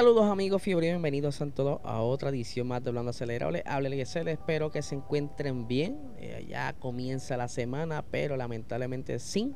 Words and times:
Saludos 0.00 0.30
amigos 0.30 0.62
fiebre, 0.62 0.86
bienvenidos 0.86 1.42
a 1.42 1.46
todos 1.50 1.78
a 1.84 2.00
otra 2.00 2.30
edición 2.30 2.66
más 2.66 2.82
de 2.82 2.88
Hablando 2.88 3.10
Acelerable. 3.10 3.62
Hable 3.66 3.94
y 3.94 4.00
espero 4.00 4.70
que 4.70 4.80
se 4.80 4.94
encuentren 4.94 5.68
bien. 5.68 6.00
Eh, 6.16 6.46
ya 6.48 6.72
comienza 6.72 7.36
la 7.36 7.48
semana, 7.48 8.02
pero 8.10 8.34
lamentablemente 8.38 9.18
sin 9.18 9.54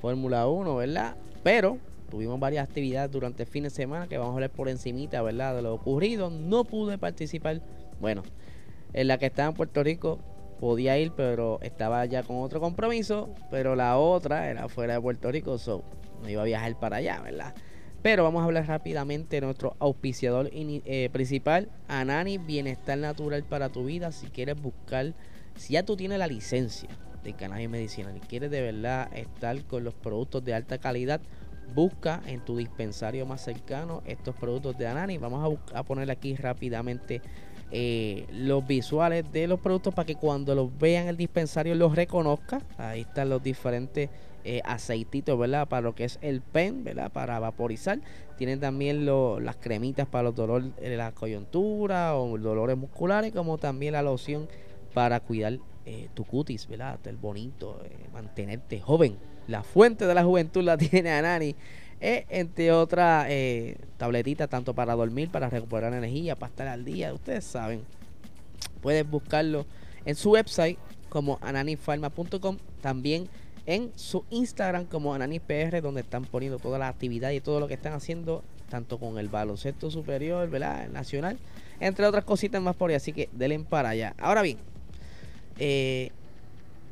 Fórmula 0.00 0.46
1, 0.46 0.76
¿verdad? 0.76 1.16
Pero 1.42 1.78
tuvimos 2.08 2.38
varias 2.38 2.68
actividades 2.68 3.10
durante 3.10 3.42
el 3.42 3.48
fin 3.48 3.64
de 3.64 3.70
semana 3.70 4.06
que 4.06 4.18
vamos 4.18 4.30
a 4.30 4.34
hablar 4.34 4.50
por 4.50 4.68
encimita, 4.68 5.20
¿verdad? 5.20 5.56
De 5.56 5.62
lo 5.62 5.74
ocurrido. 5.74 6.30
No 6.30 6.62
pude 6.62 6.96
participar. 6.96 7.60
Bueno, 8.00 8.22
en 8.92 9.08
la 9.08 9.18
que 9.18 9.26
estaba 9.26 9.48
en 9.48 9.56
Puerto 9.56 9.82
Rico 9.82 10.20
podía 10.60 10.96
ir, 10.96 11.10
pero 11.16 11.58
estaba 11.60 12.06
ya 12.06 12.22
con 12.22 12.36
otro 12.36 12.60
compromiso. 12.60 13.30
Pero 13.50 13.74
la 13.74 13.98
otra 13.98 14.48
era 14.48 14.68
fuera 14.68 14.94
de 14.94 15.00
Puerto 15.00 15.32
Rico, 15.32 15.58
so 15.58 15.82
no 16.22 16.28
iba 16.28 16.42
a 16.42 16.44
viajar 16.44 16.78
para 16.78 16.98
allá, 16.98 17.20
¿verdad? 17.20 17.52
Pero 18.02 18.24
vamos 18.24 18.42
a 18.42 18.46
hablar 18.46 18.66
rápidamente 18.66 19.36
de 19.36 19.46
nuestro 19.46 19.76
auspiciador 19.78 20.50
eh, 20.52 21.08
principal, 21.12 21.68
Anani 21.86 22.36
Bienestar 22.36 22.98
Natural 22.98 23.44
para 23.44 23.68
tu 23.68 23.84
vida. 23.84 24.10
Si 24.10 24.26
quieres 24.26 24.60
buscar, 24.60 25.14
si 25.54 25.74
ya 25.74 25.84
tú 25.84 25.96
tienes 25.96 26.18
la 26.18 26.26
licencia 26.26 26.88
de 27.22 27.32
cannabis 27.34 27.70
medicinal 27.70 28.16
y 28.16 28.20
quieres 28.20 28.50
de 28.50 28.60
verdad 28.60 29.08
estar 29.14 29.62
con 29.64 29.84
los 29.84 29.94
productos 29.94 30.44
de 30.44 30.52
alta 30.52 30.78
calidad, 30.78 31.20
busca 31.76 32.20
en 32.26 32.44
tu 32.44 32.56
dispensario 32.56 33.24
más 33.24 33.40
cercano 33.44 34.02
estos 34.04 34.34
productos 34.34 34.76
de 34.76 34.88
Anani. 34.88 35.18
Vamos 35.18 35.60
a, 35.72 35.84
poner 35.84 36.10
aquí 36.10 36.34
rápidamente 36.34 37.22
eh, 37.70 38.26
los 38.32 38.66
visuales 38.66 39.30
de 39.30 39.46
los 39.46 39.60
productos 39.60 39.94
para 39.94 40.06
que 40.06 40.16
cuando 40.16 40.56
los 40.56 40.76
vean 40.76 41.06
el 41.06 41.16
dispensario 41.16 41.76
los 41.76 41.94
reconozca. 41.94 42.62
Ahí 42.78 43.02
están 43.02 43.28
los 43.28 43.44
diferentes 43.44 44.10
eh, 44.44 44.60
aceititos, 44.64 45.38
¿verdad? 45.38 45.68
Para 45.68 45.82
lo 45.82 45.94
que 45.94 46.04
es 46.04 46.18
el 46.20 46.40
pen, 46.40 46.84
¿verdad? 46.84 47.12
Para 47.12 47.38
vaporizar. 47.38 48.00
Tienen 48.36 48.58
también 48.58 49.06
las 49.06 49.56
cremitas 49.56 50.08
para 50.08 50.24
los 50.24 50.34
dolores 50.34 50.74
de 50.76 50.96
la 50.96 51.12
coyuntura 51.12 52.16
o 52.16 52.36
dolores 52.38 52.76
musculares, 52.76 53.32
como 53.32 53.58
también 53.58 53.92
la 53.92 54.02
loción 54.02 54.48
para 54.94 55.20
cuidar 55.20 55.58
eh, 55.86 56.08
tu 56.14 56.24
cutis, 56.24 56.66
¿verdad? 56.66 56.98
El 57.06 57.16
bonito, 57.16 57.80
eh, 57.84 57.90
mantenerte 58.12 58.80
joven. 58.80 59.16
La 59.46 59.62
fuente 59.62 60.06
de 60.06 60.14
la 60.14 60.24
juventud 60.24 60.62
la 60.64 60.76
tiene 60.78 61.10
Anani. 61.10 61.54
entre 62.00 62.72
otras 62.72 63.28
tabletitas, 63.96 64.48
tanto 64.48 64.74
para 64.74 64.94
dormir, 64.96 65.30
para 65.30 65.48
recuperar 65.48 65.92
energía, 65.94 66.34
para 66.34 66.50
estar 66.50 66.66
al 66.66 66.84
día. 66.84 67.14
Ustedes 67.14 67.44
saben. 67.44 67.82
Puedes 68.80 69.08
buscarlo 69.08 69.66
en 70.04 70.16
su 70.16 70.32
website 70.32 70.78
como 71.08 71.38
ananifarma.com. 71.42 72.56
También 72.80 73.28
en 73.66 73.92
su 73.94 74.24
Instagram 74.30 74.86
como 74.86 75.14
AnanisPR, 75.14 75.80
donde 75.80 76.00
están 76.00 76.24
poniendo 76.24 76.58
toda 76.58 76.78
la 76.78 76.88
actividad 76.88 77.30
y 77.30 77.40
todo 77.40 77.60
lo 77.60 77.68
que 77.68 77.74
están 77.74 77.92
haciendo, 77.92 78.42
tanto 78.68 78.98
con 78.98 79.18
el 79.18 79.28
baloncesto 79.28 79.90
superior, 79.90 80.48
¿verdad? 80.48 80.84
El 80.84 80.92
nacional, 80.92 81.38
entre 81.80 82.06
otras 82.06 82.24
cositas 82.24 82.60
más 82.60 82.74
por 82.74 82.90
ahí. 82.90 82.96
Así 82.96 83.12
que 83.12 83.28
denle 83.32 83.60
para 83.60 83.90
allá. 83.90 84.14
Ahora 84.18 84.42
bien, 84.42 84.58
eh, 85.58 86.10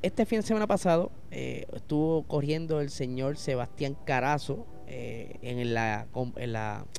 este 0.02 0.26
fin 0.26 0.40
de 0.40 0.46
semana 0.46 0.66
pasado 0.66 1.10
eh, 1.30 1.66
estuvo 1.74 2.22
corriendo 2.22 2.80
el 2.80 2.90
señor 2.90 3.36
Sebastián 3.36 3.96
Carazo 4.04 4.66
eh, 4.86 5.36
en, 5.42 5.74
la, 5.74 6.06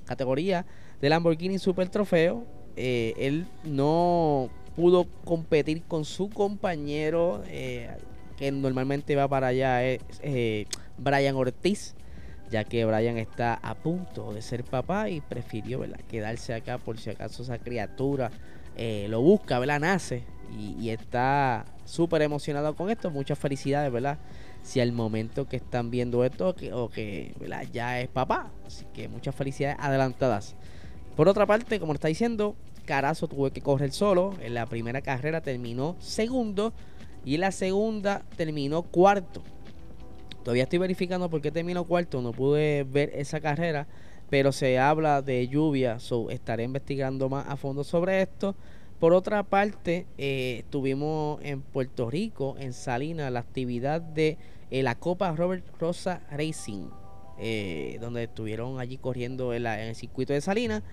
categoría 0.06 0.66
de 1.02 1.10
Lamborghini 1.10 1.60
Super 1.60 1.90
Trofeo. 1.90 2.46
él 2.76 3.48
no 3.64 4.50
pudo 4.76 5.06
competir 5.26 5.84
con 5.84 6.06
su 6.06 6.30
compañero 6.30 7.42
que 8.42 8.52
normalmente 8.52 9.16
va 9.16 9.28
para 9.28 9.48
allá 9.48 9.84
es 9.84 10.02
eh, 10.24 10.66
Brian 10.98 11.36
Ortiz, 11.36 11.94
ya 12.50 12.64
que 12.64 12.86
Brian 12.86 13.20
está 13.20 13.54
a 13.54 13.76
punto 13.76 14.34
de 14.34 14.42
ser 14.42 14.64
papá 14.64 15.12
y 15.12 15.22
prefirió 15.22 15.84
quedarse 16.10 16.56
acá 16.56 16.80
por 16.80 16.98
si 16.98 17.12
acaso 17.12 17.44
esa 17.44 17.60
criatura 17.60 18.32
eh, 18.76 19.06
lo 19.10 19.22
busca, 19.22 19.60
¿verdad? 19.60 19.80
nace 19.80 20.24
y, 20.58 20.90
está 20.90 21.66
súper 21.86 22.24
emocionado 22.24 22.76
con 22.76 22.90
esto. 22.90 23.12
Muchas 23.12 23.38
felicidades, 23.38 23.92
¿verdad? 23.92 24.18
Si 24.64 24.80
al 24.80 24.92
momento 24.92 25.48
que 25.48 25.58
están 25.58 25.92
viendo 25.92 26.26
esto 26.26 26.56
o 26.74 26.90
que 26.90 27.36
ya 27.72 28.02
es 28.02 28.08
papá. 28.08 28.52
Así 28.66 28.86
que 28.92 29.08
muchas 29.08 29.36
felicidades 29.36 29.78
adelantadas. 29.80 30.56
Por 31.16 31.30
otra 31.30 31.46
parte, 31.46 31.80
como 31.80 31.94
está 31.94 32.08
diciendo, 32.08 32.56
Carazo 32.86 33.28
tuvo 33.28 33.52
que 33.52 33.62
correr 33.62 33.92
solo. 33.92 34.34
En 34.42 34.56
la 34.56 34.66
primera 34.66 35.02
carrera 35.02 35.42
terminó 35.42 35.96
segundo 36.00 36.74
y 37.24 37.38
la 37.38 37.52
segunda 37.52 38.24
terminó 38.36 38.84
cuarto. 38.84 39.42
Todavía 40.44 40.64
estoy 40.64 40.80
verificando 40.80 41.30
por 41.30 41.42
qué 41.42 41.52
terminó 41.52 41.84
cuarto. 41.86 42.22
No 42.22 42.32
pude 42.32 42.84
ver 42.84 43.12
esa 43.16 43.40
carrera. 43.40 43.88
Pero 44.30 44.52
se 44.52 44.80
habla 44.80 45.22
de 45.22 45.48
lluvia. 45.48 46.00
So 46.00 46.30
estaré 46.30 46.64
investigando 46.64 47.30
más 47.30 47.48
a 47.48 47.58
fondo 47.58 47.84
sobre 47.84 48.22
esto. 48.22 48.56
Por 49.00 49.14
otra 49.14 49.44
parte, 49.44 50.06
eh, 50.18 50.64
tuvimos 50.70 51.40
en 51.44 51.62
Puerto 51.62 52.10
Rico, 52.10 52.56
en 52.60 52.72
Salinas, 52.72 53.32
la 53.32 53.40
actividad 53.40 54.00
de 54.00 54.38
eh, 54.70 54.84
la 54.84 54.96
Copa 54.96 55.32
Robert 55.36 55.66
Rosa 55.80 56.22
Racing. 56.32 56.88
Eh, 57.40 57.98
donde 58.00 58.24
estuvieron 58.24 58.80
allí 58.80 58.98
corriendo 58.98 59.54
en, 59.54 59.66
el 59.66 59.96
circuito 59.96 60.34
de 60.34 60.42
Salinas. 60.42 60.84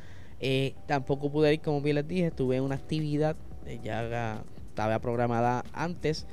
tampoco 0.86 1.30
pude 1.30 1.52
ir, 1.52 1.60
como 1.60 1.82
bien 1.82 1.96
les 1.96 2.08
dije, 2.08 2.26
estuve 2.26 2.56
en 2.56 2.62
una 2.62 2.76
actividad 2.76 3.36
ya 3.82 4.42
estaba 4.78 5.00
programada 5.00 5.64
antes, 5.72 6.24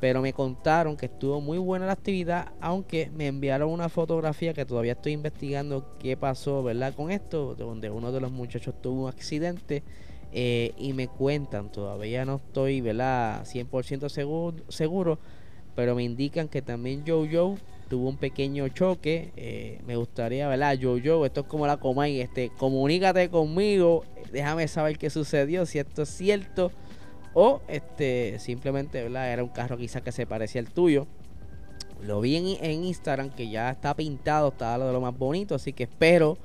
pero 0.00 0.22
me 0.22 0.32
contaron 0.32 0.96
que 0.96 1.06
estuvo 1.06 1.40
muy 1.40 1.58
buena 1.58 1.86
la 1.86 1.92
actividad, 1.92 2.48
aunque 2.60 3.08
me 3.14 3.28
enviaron 3.28 3.70
una 3.70 3.88
fotografía 3.88 4.52
que 4.52 4.64
todavía 4.64 4.94
estoy 4.94 5.12
investigando 5.12 5.96
qué 6.00 6.16
pasó, 6.16 6.64
¿verdad? 6.64 6.94
Con 6.96 7.12
esto, 7.12 7.54
donde 7.54 7.90
uno 7.90 8.10
de 8.10 8.20
los 8.20 8.32
muchachos 8.32 8.74
tuvo 8.82 9.04
un 9.04 9.08
accidente 9.08 9.84
eh, 10.32 10.72
y 10.76 10.94
me 10.94 11.06
cuentan, 11.06 11.70
todavía 11.70 12.24
no 12.24 12.40
estoy, 12.44 12.80
¿verdad? 12.80 13.44
100% 13.44 14.08
seguro, 14.08 14.56
seguro, 14.66 15.20
pero 15.76 15.94
me 15.94 16.02
indican 16.02 16.48
que 16.48 16.60
también 16.60 17.04
Jojo 17.06 17.56
tuvo 17.88 18.08
un 18.08 18.16
pequeño 18.16 18.66
choque. 18.70 19.30
Eh, 19.36 19.80
me 19.86 19.94
gustaría, 19.94 20.48
¿verdad? 20.48 20.76
Jojo, 20.82 21.24
esto 21.24 21.42
es 21.42 21.46
como 21.46 21.68
la 21.68 21.76
Comay, 21.76 22.20
este, 22.20 22.50
comunícate 22.58 23.28
conmigo, 23.28 24.04
déjame 24.32 24.66
saber 24.66 24.98
qué 24.98 25.08
sucedió, 25.08 25.66
si 25.66 25.78
esto 25.78 26.02
es 26.02 26.08
cierto 26.08 26.72
o 27.34 27.62
este 27.68 28.38
simplemente 28.38 28.98
era 29.00 29.42
un 29.42 29.50
carro 29.50 29.76
quizás 29.76 30.02
que 30.02 30.12
se 30.12 30.26
parecía 30.26 30.60
al 30.60 30.70
tuyo. 30.70 31.06
Lo 32.02 32.20
vi 32.20 32.58
en, 32.60 32.84
Instagram 32.84 33.30
que 33.30 33.48
ya 33.48 33.70
está 33.70 33.94
pintado, 33.94 34.48
está 34.48 34.76
lo 34.76 34.86
de 34.86 34.92
lo 34.92 35.00
más 35.00 35.16
bonito, 35.16 35.54
así 35.54 35.72
que 35.72 35.84
espero 35.84 36.36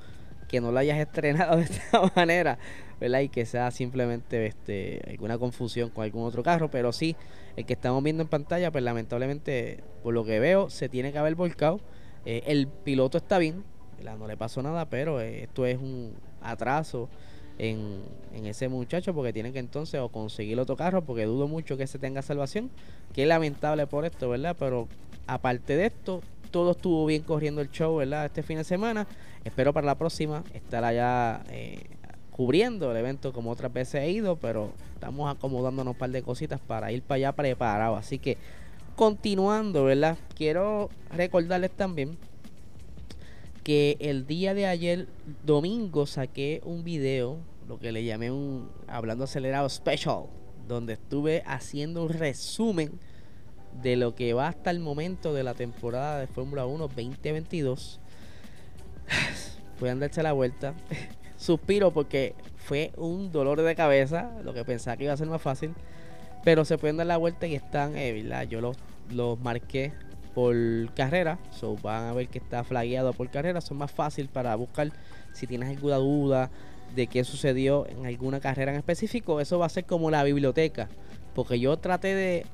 que 0.47 0.61
no 0.61 0.71
lo 0.71 0.77
hayas 0.77 0.99
estrenado 0.99 1.57
de 1.57 1.63
esta 1.63 2.11
manera, 2.15 2.59
¿verdad? 2.99 3.21
Y 3.21 3.29
que 3.29 3.45
sea 3.45 3.71
simplemente 3.71 4.45
este, 4.45 5.01
alguna 5.09 5.37
confusión 5.37 5.89
con 5.89 6.03
algún 6.03 6.25
otro 6.25 6.43
carro, 6.43 6.69
pero 6.69 6.93
sí, 6.93 7.15
el 7.55 7.65
que 7.65 7.73
estamos 7.73 8.03
viendo 8.03 8.21
en 8.21 8.29
pantalla, 8.29 8.71
pues 8.71 8.83
lamentablemente, 8.83 9.83
por 10.03 10.13
lo 10.13 10.23
que 10.25 10.39
veo, 10.39 10.69
se 10.69 10.89
tiene 10.89 11.11
que 11.11 11.17
haber 11.17 11.33
volcado. 11.33 11.79
Eh, 12.25 12.43
el 12.45 12.67
piloto 12.67 13.17
está 13.17 13.39
bien, 13.39 13.63
no 14.17 14.27
le 14.27 14.37
pasó 14.37 14.61
nada, 14.61 14.85
pero 14.89 15.19
eh, 15.19 15.43
esto 15.43 15.65
es 15.65 15.77
un 15.77 16.13
atraso 16.41 17.09
en, 17.57 18.03
ese 18.45 18.69
muchacho 18.69 19.13
porque 19.13 19.33
tienen 19.33 19.51
que 19.51 19.59
entonces 19.59 19.99
o 19.99 20.09
conseguir 20.09 20.59
otro 20.59 20.75
carro 20.75 21.03
porque 21.03 21.25
dudo 21.25 21.47
mucho 21.47 21.77
que 21.77 21.87
se 21.87 21.99
tenga 21.99 22.21
salvación. 22.21 22.69
Que 23.13 23.23
es 23.23 23.27
lamentable 23.27 23.87
por 23.87 24.05
esto 24.05 24.29
verdad 24.29 24.55
pero 24.57 24.87
aparte 25.25 25.75
de 25.75 25.87
esto 25.87 26.21
todo 26.51 26.71
estuvo 26.71 27.05
bien 27.05 27.23
corriendo 27.23 27.61
el 27.61 27.69
show 27.71 27.97
verdad 27.97 28.25
este 28.25 28.43
fin 28.43 28.57
de 28.57 28.63
semana. 28.63 29.07
Espero 29.43 29.73
para 29.73 29.85
la 29.85 29.95
próxima 29.95 30.43
estar 30.53 30.83
allá 30.83 31.43
eh, 31.49 31.85
cubriendo 32.31 32.91
el 32.91 32.97
evento 32.97 33.33
como 33.33 33.51
otras 33.51 33.73
veces 33.73 34.03
he 34.03 34.11
ido 34.11 34.35
pero 34.35 34.71
estamos 34.93 35.29
acomodándonos 35.29 35.93
un 35.93 35.97
par 35.97 36.11
de 36.11 36.21
cositas 36.21 36.59
para 36.59 36.91
ir 36.91 37.01
para 37.01 37.17
allá 37.17 37.31
preparado. 37.33 37.95
Así 37.95 38.19
que 38.19 38.37
continuando 38.95 39.85
verdad 39.85 40.17
quiero 40.35 40.89
recordarles 41.11 41.71
también 41.71 42.17
que 43.67 43.97
el 43.99 44.25
día 44.25 44.53
de 44.53 44.65
ayer, 44.65 45.09
domingo, 45.45 46.05
saqué 46.05 46.61
un 46.63 46.85
video, 46.85 47.39
lo 47.67 47.77
que 47.77 47.91
le 47.91 48.05
llamé 48.05 48.31
un 48.31 48.71
Hablando 48.87 49.25
Acelerado 49.25 49.67
Special, 49.67 50.27
donde 50.69 50.93
estuve 50.93 51.43
haciendo 51.45 52.03
un 52.03 52.09
resumen 52.13 52.93
de 53.81 53.97
lo 53.97 54.15
que 54.15 54.33
va 54.33 54.47
hasta 54.47 54.71
el 54.71 54.79
momento 54.79 55.33
de 55.33 55.43
la 55.43 55.53
temporada 55.53 56.17
de 56.17 56.27
Fórmula 56.27 56.65
1 56.65 56.87
2022. 56.87 57.99
Pueden 59.79 59.99
darse 59.99 60.23
la 60.23 60.31
vuelta. 60.31 60.73
Suspiro 61.35 61.91
porque 61.91 62.35
fue 62.55 62.93
un 62.95 63.33
dolor 63.33 63.61
de 63.61 63.75
cabeza, 63.75 64.31
lo 64.45 64.53
que 64.53 64.63
pensaba 64.63 64.95
que 64.95 65.03
iba 65.03 65.11
a 65.11 65.17
ser 65.17 65.27
más 65.27 65.41
fácil. 65.41 65.73
Pero 66.45 66.63
se 66.63 66.77
pueden 66.77 66.95
dar 66.95 67.07
la 67.07 67.17
vuelta 67.17 67.47
y 67.47 67.55
están, 67.55 67.97
eh. 67.97 68.47
Yo 68.49 68.61
los, 68.61 68.77
los 69.09 69.37
marqué 69.41 69.91
por 70.37 70.55
carrera. 70.93 71.39
So, 71.49 71.77
van 71.77 72.03
a 72.03 72.13
ver 72.13 72.27
que 72.27 72.37
está 72.37 72.63
flagueado 72.63 73.11
por 73.11 73.27
carrera. 73.31 73.59
Son 73.59 73.75
más 73.75 73.89
fácil 73.89 74.29
para 74.29 74.55
buscar 74.55 74.91
si 75.33 75.47
tienes 75.47 75.67
alguna 75.67 75.95
duda 75.95 76.51
de 76.95 77.07
qué 77.07 77.23
sucedió 77.23 77.87
en 77.87 78.05
alguna 78.05 78.39
carrera 78.39 78.71
en 78.71 78.77
específico. 78.77 79.41
Eso 79.41 79.57
va 79.57 79.65
a 79.65 79.69
ser 79.69 79.85
como 79.85 80.11
la 80.11 80.23
biblioteca. 80.23 80.89
Porque 81.33 81.59
yo 81.59 81.75
traté 81.77 82.13
de 82.13 82.45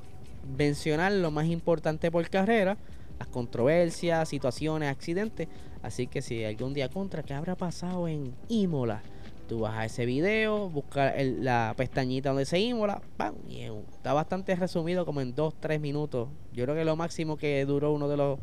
mencionar 0.56 1.12
lo 1.12 1.30
más 1.30 1.44
importante 1.44 2.10
por 2.10 2.26
carrera. 2.30 2.78
Las 3.18 3.28
controversias, 3.28 4.30
situaciones, 4.30 4.88
accidentes. 4.88 5.48
Así 5.82 6.06
que 6.06 6.22
si 6.22 6.42
algún 6.42 6.72
día 6.72 6.88
contra, 6.88 7.22
¿qué 7.22 7.34
habrá 7.34 7.54
pasado 7.54 8.08
en 8.08 8.34
Imola? 8.48 9.02
Tú 9.48 9.60
vas 9.60 9.74
a 9.74 9.84
ese 9.84 10.06
video, 10.06 10.70
buscar 10.70 11.14
la 11.20 11.74
pestañita 11.76 12.30
donde 12.30 12.46
se 12.46 12.58
Imola, 12.58 13.02
¡pam! 13.18 13.34
Y 13.46 13.62
está 13.92 14.14
bastante 14.14 14.56
resumido 14.56 15.04
como 15.04 15.20
en 15.20 15.34
2-3 15.34 15.78
minutos. 15.80 16.28
Yo 16.52 16.64
creo 16.64 16.74
que 16.74 16.84
lo 16.84 16.96
máximo 16.96 17.36
que 17.36 17.64
duró 17.66 17.92
uno 17.92 18.08
de 18.08 18.16
los 18.16 18.38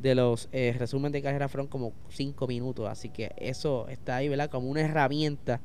de 0.00 0.14
los 0.14 0.48
eh, 0.52 0.74
resúmenes 0.78 1.12
de 1.12 1.22
carrera 1.22 1.48
fueron 1.48 1.66
como 1.66 1.92
5 2.08 2.46
minutos. 2.46 2.88
Así 2.88 3.10
que 3.10 3.32
eso 3.36 3.86
está 3.88 4.16
ahí, 4.16 4.28
¿verdad? 4.28 4.50
Como 4.50 4.70
una 4.70 4.80
herramienta. 4.80 5.60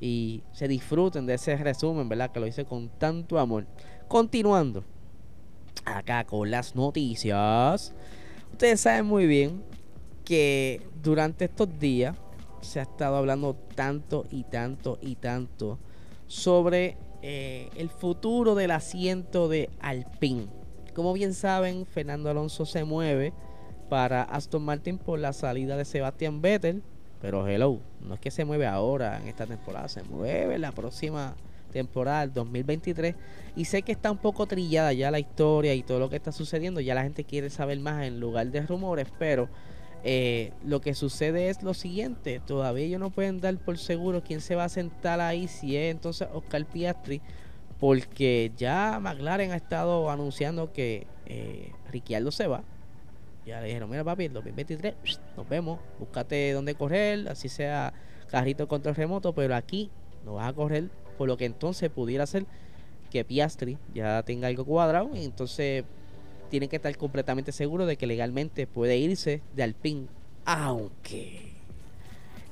Y 0.00 0.42
se 0.52 0.68
disfruten 0.68 1.24
de 1.26 1.34
ese 1.34 1.56
resumen, 1.56 2.08
¿verdad? 2.08 2.30
Que 2.32 2.40
lo 2.40 2.46
hice 2.46 2.64
con 2.64 2.88
tanto 2.88 3.38
amor. 3.38 3.66
Continuando. 4.08 4.84
Acá 5.84 6.24
con 6.24 6.50
las 6.50 6.74
noticias. 6.74 7.94
Ustedes 8.52 8.80
saben 8.80 9.06
muy 9.06 9.26
bien 9.26 9.62
que 10.24 10.82
durante 11.02 11.44
estos 11.44 11.78
días 11.78 12.16
se 12.66 12.80
ha 12.80 12.82
estado 12.82 13.16
hablando 13.16 13.54
tanto 13.74 14.26
y 14.30 14.44
tanto 14.44 14.98
y 15.00 15.16
tanto 15.16 15.78
sobre 16.26 16.96
eh, 17.22 17.70
el 17.76 17.88
futuro 17.88 18.54
del 18.54 18.72
asiento 18.72 19.48
de 19.48 19.70
Alpine. 19.80 20.46
Como 20.94 21.12
bien 21.12 21.34
saben, 21.34 21.86
Fernando 21.86 22.30
Alonso 22.30 22.66
se 22.66 22.84
mueve 22.84 23.32
para 23.88 24.22
Aston 24.22 24.62
Martin 24.62 24.98
por 24.98 25.18
la 25.18 25.32
salida 25.32 25.76
de 25.76 25.84
Sebastian 25.84 26.40
Vettel. 26.40 26.82
Pero 27.20 27.46
hello, 27.46 27.80
no 28.00 28.14
es 28.14 28.20
que 28.20 28.30
se 28.30 28.44
mueve 28.44 28.66
ahora 28.66 29.18
en 29.18 29.28
esta 29.28 29.46
temporada, 29.46 29.88
se 29.88 30.02
mueve 30.02 30.58
la 30.58 30.72
próxima 30.72 31.34
temporada, 31.72 32.22
el 32.22 32.32
2023. 32.32 33.14
Y 33.56 33.64
sé 33.66 33.82
que 33.82 33.92
está 33.92 34.10
un 34.10 34.18
poco 34.18 34.46
trillada 34.46 34.92
ya 34.92 35.10
la 35.10 35.18
historia 35.18 35.74
y 35.74 35.82
todo 35.82 35.98
lo 35.98 36.10
que 36.10 36.16
está 36.16 36.32
sucediendo. 36.32 36.80
Ya 36.80 36.94
la 36.94 37.02
gente 37.02 37.24
quiere 37.24 37.50
saber 37.50 37.78
más 37.80 38.04
en 38.04 38.20
lugar 38.20 38.46
de 38.48 38.62
rumores, 38.62 39.08
pero 39.18 39.48
eh, 40.04 40.52
lo 40.64 40.80
que 40.80 40.94
sucede 40.94 41.48
es 41.48 41.62
lo 41.62 41.74
siguiente, 41.74 42.40
todavía 42.44 42.86
ellos 42.86 43.00
no 43.00 43.10
pueden 43.10 43.40
dar 43.40 43.56
por 43.58 43.78
seguro 43.78 44.22
quién 44.22 44.40
se 44.40 44.54
va 44.54 44.64
a 44.64 44.68
sentar 44.68 45.20
ahí, 45.20 45.48
si 45.48 45.76
es 45.76 45.90
entonces 45.90 46.28
Oscar 46.32 46.64
Piastri, 46.64 47.20
porque 47.80 48.52
ya 48.56 48.98
McLaren 49.00 49.52
ha 49.52 49.56
estado 49.56 50.10
anunciando 50.10 50.72
que 50.72 51.06
eh, 51.26 51.72
Ricciardo 51.90 52.30
se 52.30 52.46
va. 52.46 52.62
Ya 53.44 53.60
le 53.60 53.66
dijeron, 53.68 53.88
mira 53.90 54.02
papi, 54.02 54.24
el 54.24 54.32
2023 54.32 54.94
nos 55.36 55.48
vemos, 55.48 55.78
búscate 55.98 56.52
dónde 56.52 56.74
correr, 56.74 57.28
así 57.28 57.48
sea 57.48 57.92
carrito 58.28 58.66
contra 58.66 58.92
remoto, 58.92 59.32
pero 59.34 59.54
aquí 59.54 59.90
no 60.24 60.34
vas 60.34 60.48
a 60.48 60.52
correr, 60.52 60.90
por 61.16 61.28
lo 61.28 61.36
que 61.36 61.44
entonces 61.44 61.90
pudiera 61.90 62.26
ser 62.26 62.46
que 63.10 63.24
Piastri 63.24 63.78
ya 63.94 64.22
tenga 64.24 64.48
algo 64.48 64.64
cuadrado 64.64 65.10
y 65.14 65.24
entonces 65.24 65.84
tienen 66.46 66.68
que 66.68 66.76
estar 66.76 66.96
completamente 66.96 67.52
seguros 67.52 67.86
de 67.86 67.96
que 67.96 68.06
legalmente 68.06 68.66
puede 68.66 68.96
irse 68.96 69.42
de 69.54 69.62
Alpine, 69.62 70.06
aunque 70.44 71.52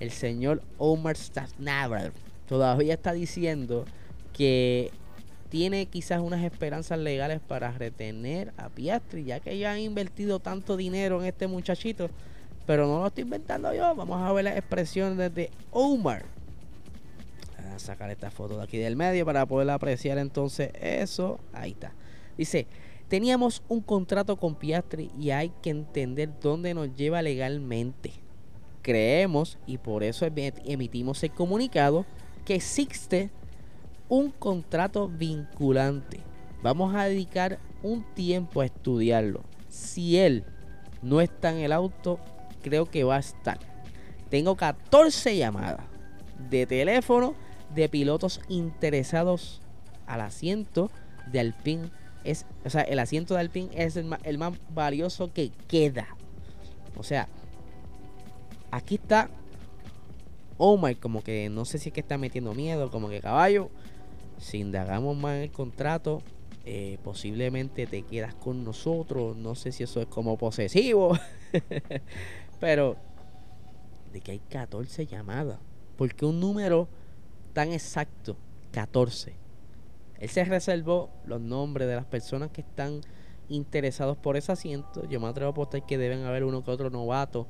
el 0.01 0.11
señor 0.11 0.63
Omar 0.79 1.17
Staffnaver 1.17 2.13
todavía 2.47 2.95
está 2.95 3.13
diciendo 3.13 3.85
que 4.33 4.91
tiene 5.49 5.87
quizás 5.87 6.21
unas 6.21 6.43
esperanzas 6.43 6.99
legales 6.99 7.41
para 7.41 7.71
retener 7.71 8.53
a 8.57 8.69
Piastri, 8.69 9.25
ya 9.25 9.39
que 9.41 9.57
ya 9.57 9.73
han 9.73 9.79
invertido 9.79 10.41
tanto 10.41 10.77
dinero 10.77 11.21
en 11.21 11.27
este 11.27 11.47
muchachito, 11.47 12.11
pero 12.67 12.87
no 12.87 13.01
lo 13.01 13.07
estoy 13.07 13.23
inventando 13.23 13.73
yo. 13.73 13.95
Vamos 13.95 14.21
a 14.21 14.33
ver 14.33 14.45
las 14.45 14.57
expresiones 14.57 15.33
de 15.33 15.51
Omar. 15.71 16.25
a 17.73 17.79
sacar 17.79 18.11
esta 18.11 18.31
foto 18.31 18.57
de 18.57 18.65
aquí 18.65 18.79
del 18.79 18.97
medio 18.97 19.25
para 19.25 19.47
poder 19.47 19.71
apreciar 19.71 20.19
entonces 20.19 20.71
eso. 20.81 21.39
Ahí 21.53 21.71
está. 21.71 21.93
Dice, 22.37 22.67
Teníamos 23.15 23.63
un 23.69 23.81
contrato 23.81 24.35
con 24.35 24.57
Piastri 24.57 25.09
y 25.17 25.31
hay 25.31 25.53
que 25.63 25.71
entender 25.71 26.33
dónde 26.41 26.75
nos 26.75 26.97
lleva 26.97 27.23
legalmente. 27.23 28.11
Creemos, 28.83 29.57
y 29.69 29.79
por 29.79 30.03
eso 30.03 30.27
emitimos 30.27 31.23
el 31.23 31.31
comunicado, 31.31 32.07
que 32.45 32.57
existe 32.57 33.31
un 34.09 34.33
contrato 34.33 35.09
vinculante. 35.09 36.23
Vamos 36.61 36.93
a 36.97 37.05
dedicar 37.05 37.61
un 37.85 38.03
tiempo 38.15 38.63
a 38.63 38.65
estudiarlo. 38.65 39.45
Si 39.69 40.19
él 40.19 40.43
no 41.01 41.21
está 41.21 41.53
en 41.53 41.59
el 41.59 41.71
auto, 41.71 42.19
creo 42.65 42.87
que 42.87 43.05
va 43.05 43.15
a 43.15 43.21
estar. 43.21 43.61
Tengo 44.29 44.57
14 44.57 45.37
llamadas 45.37 45.87
de 46.51 46.67
teléfono 46.67 47.37
de 47.77 47.89
pilotos 47.89 48.41
interesados 48.49 49.63
al 50.05 50.21
asiento 50.21 50.91
de 51.31 51.39
Alpine 51.39 51.91
es, 52.25 52.47
o 52.65 52.71
sea, 52.71 52.83
el 52.83 52.99
asiento 52.99 53.35
de 53.35 53.41
Alpine 53.41 53.71
es 53.75 53.97
el 53.97 54.05
más, 54.39 54.59
valioso 54.71 55.33
que 55.33 55.51
queda. 55.69 56.09
O 56.97 57.03
sea, 57.03 57.29
aquí 58.71 58.97
está 58.97 59.31
Omar, 60.57 60.97
como 60.97 61.23
que 61.23 61.49
no 61.51 61.65
sé 61.65 61.79
si 61.79 61.89
es 61.89 61.93
que 61.93 62.01
está 62.01 62.17
metiendo 62.19 62.55
miedo, 62.55 62.91
como 62.91 63.09
que 63.09 63.21
caballo. 63.21 63.71
Si 64.39 64.59
indagamos 64.59 65.17
más 65.17 65.37
el 65.37 65.51
contrato, 65.51 66.23
eh, 66.65 66.99
posiblemente 67.05 67.87
te 67.87 68.03
quedas 68.03 68.35
con 68.35 68.65
nosotros. 68.65 69.37
No 69.37 69.55
sé 69.55 69.73
si 69.73 69.83
eso 69.83 70.01
es 70.01 70.07
como 70.07 70.39
posesivo. 70.39 71.19
Pero 72.61 72.97
de 74.13 74.21
que 74.21 74.33
hay 74.33 74.39
14 74.39 75.07
llamadas. 75.07 75.59
Porque 75.97 76.25
un 76.25 76.41
número 76.41 76.89
tan 77.53 77.73
exacto, 77.73 78.37
14, 78.73 79.35
él 80.25 80.31
se 80.31 80.43
reservó 80.43 81.11
los 81.27 81.39
nombres 81.39 81.87
de 81.87 81.97
las 81.97 82.07
personas 82.07 82.51
que 82.51 82.63
están 82.63 83.03
interesados 83.51 84.17
por 84.17 84.39
ese 84.39 84.53
asiento. 84.53 85.07
Yo 85.07 85.21
me 85.21 85.27
atrevo 85.27 85.49
a 85.49 85.53
apostar 85.53 85.85
que 85.85 85.99
deben 85.99 86.25
haber 86.25 86.45
uno 86.45 86.65
que 86.65 86.71
otro 86.71 86.89
novato 86.89 87.47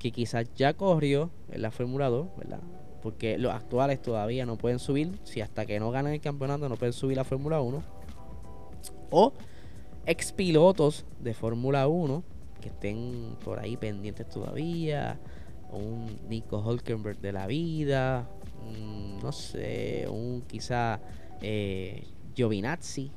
que 0.00 0.10
quizás 0.10 0.52
ya 0.56 0.74
corrió 0.74 1.30
en 1.52 1.62
la 1.62 1.70
Fórmula 1.70 2.08
2, 2.08 2.26
¿verdad? 2.36 2.58
Porque 3.02 3.38
los 3.38 3.54
actuales 3.54 4.02
todavía 4.02 4.46
no 4.46 4.58
pueden 4.58 4.80
subir. 4.80 5.16
Si 5.22 5.40
hasta 5.40 5.64
que 5.64 5.78
no 5.78 5.92
ganan 5.92 6.12
el 6.12 6.20
campeonato 6.20 6.68
no 6.68 6.74
pueden 6.74 6.92
subir 6.92 7.16
la 7.16 7.22
Fórmula 7.22 7.60
1. 7.60 7.84
O 9.12 9.32
expilotos 10.04 11.06
de 11.20 11.34
Fórmula 11.34 11.86
1 11.86 12.24
que 12.60 12.70
estén 12.70 13.36
por 13.44 13.60
ahí 13.60 13.76
pendientes 13.76 14.28
todavía. 14.28 15.20
Un 15.70 16.18
Nico 16.28 16.58
Hulkenberg 16.58 17.20
de 17.20 17.30
la 17.30 17.46
vida. 17.46 18.28
no 19.22 19.30
sé, 19.30 20.08
un 20.10 20.42
quizá 20.48 21.00
eh, 21.42 22.04
Giovinazzi, 22.34 23.10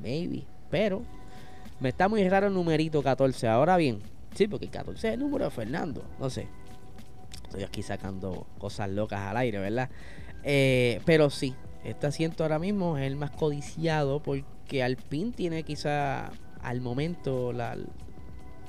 maybe. 0.00 0.46
Pero 0.70 1.02
me 1.80 1.90
está 1.90 2.08
muy 2.08 2.26
raro 2.28 2.48
el 2.48 2.54
numerito 2.54 3.02
14. 3.02 3.48
Ahora 3.48 3.76
bien, 3.76 4.00
sí, 4.34 4.48
porque 4.48 4.66
el 4.66 4.70
14 4.70 5.08
es 5.08 5.14
el 5.14 5.20
número 5.20 5.44
de 5.44 5.50
Fernando. 5.50 6.04
No 6.18 6.30
sé. 6.30 6.48
Estoy 7.44 7.62
aquí 7.62 7.82
sacando 7.82 8.46
cosas 8.58 8.90
locas 8.90 9.20
al 9.20 9.36
aire, 9.36 9.58
¿verdad? 9.58 9.90
Eh, 10.42 11.00
pero 11.04 11.30
sí, 11.30 11.54
este 11.84 12.06
asiento 12.06 12.42
ahora 12.42 12.58
mismo 12.58 12.98
es 12.98 13.06
el 13.06 13.16
más 13.16 13.30
codiciado 13.30 14.22
porque 14.22 14.82
Alpine 14.82 15.32
tiene 15.32 15.62
quizá 15.62 16.32
al 16.62 16.80
momento 16.80 17.52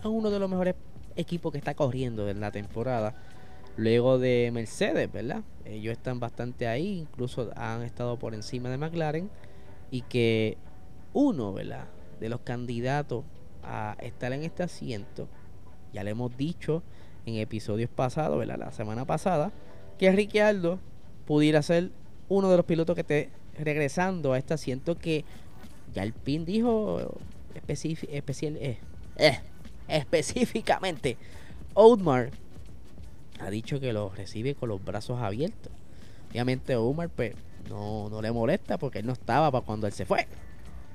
uno 0.04 0.30
de 0.30 0.40
los 0.40 0.50
mejores 0.50 0.75
equipos 1.16 1.52
que 1.52 1.58
está 1.58 1.74
corriendo 1.74 2.30
en 2.30 2.40
la 2.40 2.52
temporada. 2.52 3.16
Luego 3.77 4.20
de 4.20 4.50
Mercedes, 4.53 5.12
¿verdad? 5.12 5.44
Ellos 5.65 5.91
están 5.91 6.20
bastante 6.20 6.67
ahí, 6.67 7.00
incluso 7.00 7.51
han 7.55 7.84
estado 7.84 8.17
por 8.17 8.34
encima 8.34 8.70
de 8.70 8.77
McLaren. 8.77 9.29
Y 9.91 10.01
que 10.01 10.58
uno, 11.13 11.53
¿verdad? 11.53 11.88
De 12.20 12.29
los 12.29 12.41
candidatos 12.41 13.25
a 13.63 13.98
estar 14.00 14.32
en 14.32 14.44
este 14.44 14.63
asiento, 14.63 15.27
ya 15.94 16.03
le 16.03 16.12
hemos 16.12 16.36
dicho 16.38 16.84
en 17.25 17.36
episodios 17.36 17.89
pasados, 17.89 18.38
¿verdad? 18.38 18.58
La 18.60 18.72
semana 18.72 19.05
pasada, 19.05 19.51
que 19.98 20.12
Ricciardo 20.12 20.79
pudiera 21.25 21.62
ser 21.62 21.91
uno 22.29 22.50
de 22.50 22.58
los 22.58 22.65
pilotos 22.65 22.96
que 22.96 23.01
esté 23.01 23.29
regresando 23.58 24.34
a 24.34 24.38
este 24.38 24.53
asiento 24.53 24.98
que 24.98 25.25
ya 25.94 26.03
el 26.03 26.13
PIN 26.13 26.46
dijo 26.46 27.17
eh, 27.55 28.77
eh, 29.17 29.39
específicamente. 29.88 31.17
Oudmar 31.74 32.32
ha 33.39 33.50
dicho 33.50 33.80
que 33.80 33.94
lo 33.94 34.10
recibe 34.10 34.56
con 34.56 34.70
los 34.70 34.84
brazos 34.84 35.22
abiertos. 35.22 35.72
Obviamente 36.32 36.75
Omar 36.75 37.10
pues, 37.10 37.36
no, 37.70 38.10
no 38.10 38.22
le 38.22 38.32
molesta 38.32 38.77
porque 38.77 39.00
él 39.00 39.06
no 39.06 39.13
estaba 39.13 39.51
para 39.51 39.65
cuando 39.65 39.88
él 39.88 39.94
se 39.94 40.06
fue. 40.06 40.27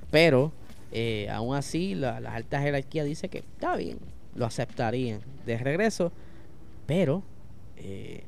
Pero 0.09 0.51
eh, 0.91 1.29
aún 1.29 1.55
así 1.55 1.95
la, 1.95 2.19
las 2.19 2.35
altas 2.35 2.63
jerarquías 2.63 3.05
dice 3.05 3.29
que 3.29 3.39
está 3.39 3.75
bien, 3.75 3.99
lo 4.35 4.45
aceptarían 4.45 5.21
de 5.45 5.57
regreso. 5.57 6.11
Pero 6.85 7.23
eh, 7.77 8.23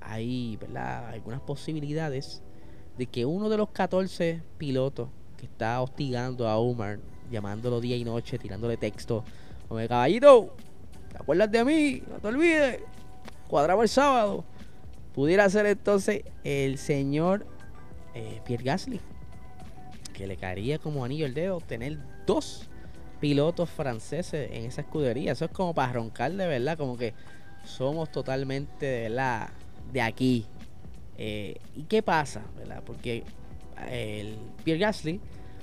hay 0.00 0.56
¿verdad? 0.60 1.08
algunas 1.08 1.40
posibilidades 1.40 2.42
de 2.96 3.06
que 3.06 3.24
uno 3.24 3.48
de 3.48 3.56
los 3.56 3.70
14 3.70 4.40
pilotos 4.58 5.08
que 5.36 5.46
está 5.46 5.80
hostigando 5.80 6.48
a 6.48 6.58
Omar, 6.58 6.98
llamándolo 7.30 7.80
día 7.80 7.96
y 7.96 8.04
noche, 8.04 8.38
tirándole 8.38 8.76
texto, 8.76 9.24
como 9.68 9.86
caballito, 9.88 10.54
¿te 11.10 11.18
acuerdas 11.18 11.50
de 11.50 11.64
mí? 11.64 12.02
No 12.08 12.18
te 12.18 12.28
olvides, 12.28 12.80
cuadramos 13.54 13.84
el 13.84 13.88
sábado. 13.88 14.44
Pudiera 15.14 15.48
ser 15.48 15.66
entonces 15.66 16.24
el 16.42 16.76
señor 16.76 17.46
eh, 18.12 18.40
Pierre 18.44 18.64
Gasly, 18.64 19.00
que 20.12 20.26
le 20.26 20.36
caería 20.36 20.80
como 20.80 21.04
anillo 21.04 21.24
el 21.24 21.34
dedo 21.34 21.60
tener 21.60 21.98
dos 22.26 22.68
pilotos 23.20 23.70
franceses 23.70 24.50
en 24.50 24.64
esa 24.64 24.80
escudería. 24.80 25.30
Eso 25.30 25.44
es 25.44 25.52
como 25.52 25.72
para 25.72 25.92
roncar 25.92 26.32
de 26.32 26.48
verdad, 26.48 26.76
como 26.76 26.96
que 26.96 27.14
somos 27.62 28.10
totalmente 28.10 28.86
de, 28.86 29.08
la, 29.08 29.52
de 29.92 30.02
aquí. 30.02 30.46
Eh, 31.16 31.54
¿Y 31.76 31.84
qué 31.84 32.02
pasa? 32.02 32.42
¿verdad? 32.56 32.82
Porque 32.84 33.22
eh, 33.86 34.20
el 34.20 34.36
Pierre 34.64 34.80
Gasly, 34.80 35.20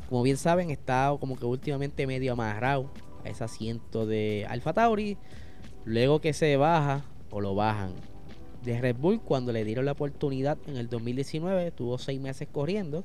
como 0.07 0.23
bien 0.23 0.37
saben, 0.37 0.69
está 0.69 1.13
como 1.19 1.35
que 1.35 1.43
últimamente 1.43 2.07
medio 2.07 2.31
amarrado 2.31 2.89
a 3.25 3.27
ese 3.27 3.43
asiento 3.43 4.05
de 4.05 4.47
Alfa 4.47 4.71
Tauri. 4.71 5.17
Luego 5.83 6.21
que 6.21 6.31
se 6.31 6.55
baja 6.55 7.03
o 7.31 7.41
lo 7.41 7.55
bajan 7.55 7.93
de 8.63 8.79
Red 8.79 8.97
Bull 8.97 9.21
cuando 9.21 9.51
le 9.51 9.65
dieron 9.65 9.85
la 9.85 9.93
oportunidad 9.93 10.57
en 10.67 10.77
el 10.77 10.87
2019, 10.87 11.71
tuvo 11.71 11.97
seis 11.97 12.21
meses 12.21 12.47
corriendo 12.51 13.03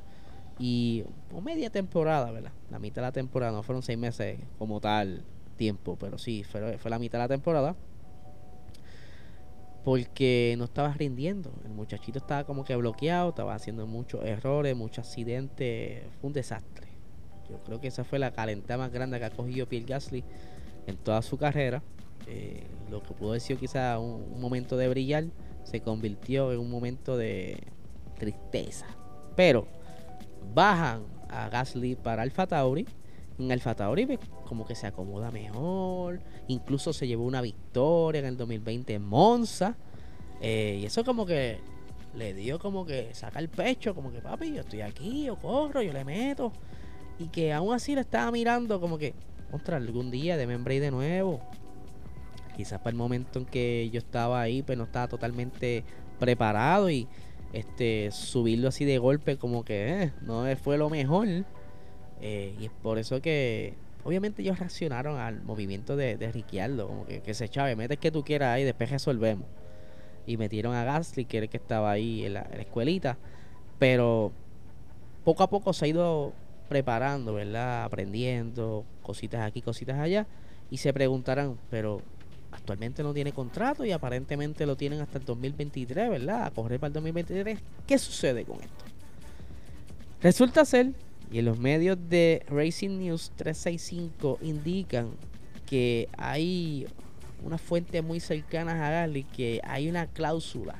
y 0.58 1.04
o 1.34 1.40
media 1.40 1.70
temporada, 1.70 2.30
¿verdad? 2.30 2.52
La 2.70 2.78
mitad 2.78 2.96
de 2.96 3.08
la 3.08 3.12
temporada, 3.12 3.52
no 3.52 3.62
fueron 3.62 3.82
seis 3.82 3.98
meses 3.98 4.38
como 4.58 4.80
tal 4.80 5.24
tiempo, 5.56 5.96
pero 5.98 6.18
sí, 6.18 6.44
fue, 6.44 6.76
fue 6.78 6.90
la 6.90 6.98
mitad 6.98 7.18
de 7.18 7.24
la 7.24 7.28
temporada 7.28 7.76
porque 9.86 10.56
no 10.58 10.64
estaba 10.64 10.92
rindiendo. 10.94 11.52
El 11.64 11.70
muchachito 11.70 12.18
estaba 12.18 12.42
como 12.42 12.64
que 12.64 12.74
bloqueado, 12.74 13.28
estaba 13.28 13.54
haciendo 13.54 13.86
muchos 13.86 14.24
errores, 14.24 14.74
muchos 14.74 15.06
accidentes. 15.06 16.02
Fue 16.20 16.26
un 16.26 16.32
desastre. 16.32 16.88
Yo 17.48 17.62
creo 17.62 17.80
que 17.80 17.86
esa 17.86 18.02
fue 18.02 18.18
la 18.18 18.32
calentada 18.32 18.78
más 18.78 18.90
grande 18.90 19.20
que 19.20 19.26
ha 19.26 19.30
cogido 19.30 19.68
Pierre 19.68 19.86
Gasly 19.86 20.24
en 20.88 20.96
toda 20.96 21.22
su 21.22 21.38
carrera. 21.38 21.84
Eh, 22.26 22.64
lo 22.90 23.02
que 23.02 23.14
pudo 23.14 23.32
decir 23.32 23.58
quizá 23.58 23.98
un, 23.98 24.40
momento 24.40 24.76
de 24.76 24.88
brillar 24.88 25.24
se 25.64 25.80
convirtió 25.80 26.52
en 26.52 26.60
un 26.60 26.70
momento 26.70 27.16
de 27.16 27.58
tristeza. 28.18 28.86
Pero 29.34 29.66
bajan 30.54 31.04
a 31.28 31.48
Gasly 31.48 31.96
para 31.96 32.22
Alfa 32.22 32.46
Tauri. 32.46 32.86
En 33.38 33.52
Alfa 33.52 33.74
Tauri 33.74 34.18
como 34.46 34.64
que 34.64 34.74
se 34.74 34.86
acomoda 34.86 35.30
mejor. 35.30 36.20
Incluso 36.48 36.92
se 36.92 37.06
llevó 37.06 37.24
una 37.24 37.42
victoria 37.42 38.20
en 38.20 38.26
el 38.26 38.36
2020 38.36 38.94
en 38.94 39.02
Monza. 39.02 39.76
Eh, 40.40 40.78
y 40.82 40.86
eso 40.86 41.04
como 41.04 41.26
que 41.26 41.58
le 42.14 42.32
dio 42.34 42.58
como 42.58 42.86
que 42.86 43.14
saca 43.14 43.38
el 43.38 43.48
pecho, 43.48 43.94
como 43.94 44.10
que 44.10 44.20
papi, 44.20 44.52
yo 44.54 44.60
estoy 44.62 44.80
aquí, 44.80 45.24
yo 45.24 45.36
corro, 45.36 45.82
yo 45.82 45.92
le 45.92 46.04
meto. 46.04 46.52
Y 47.18 47.28
que 47.28 47.52
aún 47.52 47.74
así 47.74 47.94
le 47.94 48.02
estaba 48.02 48.30
mirando 48.30 48.80
como 48.80 48.98
que, 48.98 49.14
contra 49.50 49.76
algún 49.76 50.10
día 50.10 50.36
de 50.36 50.46
membre 50.46 50.80
de 50.80 50.90
nuevo. 50.90 51.40
Quizás 52.56 52.78
para 52.78 52.90
el 52.90 52.96
momento 52.96 53.38
en 53.38 53.44
que 53.46 53.90
yo 53.92 53.98
estaba 53.98 54.40
ahí, 54.40 54.62
pues 54.62 54.78
no 54.78 54.84
estaba 54.84 55.08
totalmente 55.08 55.84
preparado 56.18 56.90
y 56.90 57.06
este 57.52 58.10
subirlo 58.10 58.68
así 58.68 58.84
de 58.84 58.98
golpe 58.98 59.36
como 59.36 59.64
que 59.64 60.02
eh, 60.02 60.12
no 60.22 60.44
fue 60.56 60.78
lo 60.78 60.90
mejor. 60.90 61.28
Eh, 62.20 62.54
y 62.58 62.64
es 62.64 62.70
por 62.82 62.98
eso 62.98 63.20
que 63.20 63.74
Obviamente 64.06 64.40
ellos 64.40 64.60
reaccionaron 64.60 65.18
al 65.18 65.42
movimiento 65.42 65.96
de, 65.96 66.16
de 66.16 66.30
Ricciardo, 66.30 66.86
como 66.86 67.06
que, 67.06 67.22
que 67.22 67.34
se 67.34 67.48
chave, 67.48 67.74
metes 67.74 67.98
que 67.98 68.12
tú 68.12 68.22
quieras 68.22 68.50
ahí, 68.54 68.62
después 68.62 68.88
resolvemos. 68.88 69.48
Y 70.28 70.36
metieron 70.36 70.76
a 70.76 70.84
Gasly, 70.84 71.24
que 71.24 71.38
era 71.38 71.44
el 71.44 71.50
que 71.50 71.56
estaba 71.56 71.90
ahí 71.90 72.24
en 72.24 72.34
la, 72.34 72.42
escuelita. 72.42 73.18
Pero 73.80 74.30
poco 75.24 75.42
a 75.42 75.50
poco 75.50 75.72
se 75.72 75.86
ha 75.86 75.88
ido 75.88 76.32
preparando, 76.68 77.34
¿verdad? 77.34 77.82
Aprendiendo 77.82 78.84
cositas 79.02 79.40
aquí, 79.40 79.60
cositas 79.60 79.98
allá. 79.98 80.28
Y 80.70 80.76
se 80.76 80.92
preguntarán, 80.92 81.58
pero 81.68 82.00
actualmente 82.52 83.02
no 83.02 83.12
tiene 83.12 83.32
contrato 83.32 83.84
y 83.84 83.92
aparentemente 83.92 84.66
lo 84.66 84.76
tienen 84.76 85.00
hasta 85.00 85.18
el 85.18 85.24
2023, 85.24 86.10
¿verdad? 86.10 86.44
A 86.44 86.50
correr 86.50 86.80
para 86.80 86.88
el 86.88 86.94
2023. 86.94 87.58
¿Qué 87.86 87.98
sucede 87.98 88.44
con 88.44 88.60
esto? 88.60 88.84
Resulta 90.22 90.64
ser 90.64 90.92
y 91.30 91.38
en 91.38 91.44
los 91.44 91.58
medios 91.58 91.98
de 92.08 92.44
Racing 92.48 92.98
News 92.98 93.32
365 93.36 94.38
indican 94.42 95.10
que 95.66 96.08
hay 96.16 96.86
una 97.44 97.58
fuente 97.58 98.00
muy 98.02 98.20
cercana 98.20 98.86
a 98.86 98.90
Gasly 98.90 99.24
que 99.24 99.60
hay 99.64 99.88
una 99.88 100.06
cláusula 100.06 100.76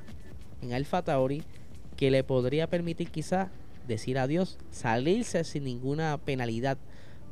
en 0.63 0.73
Alfa 0.73 1.03
Tauri 1.03 1.43
que 1.97 2.11
le 2.11 2.25
podría 2.25 2.69
permitir 2.69 3.11
quizás 3.11 3.49
decir 3.87 4.19
adiós, 4.19 4.59
salirse 4.71 5.45
sin 5.45 5.65
ninguna 5.65 6.19
penalidad. 6.19 6.79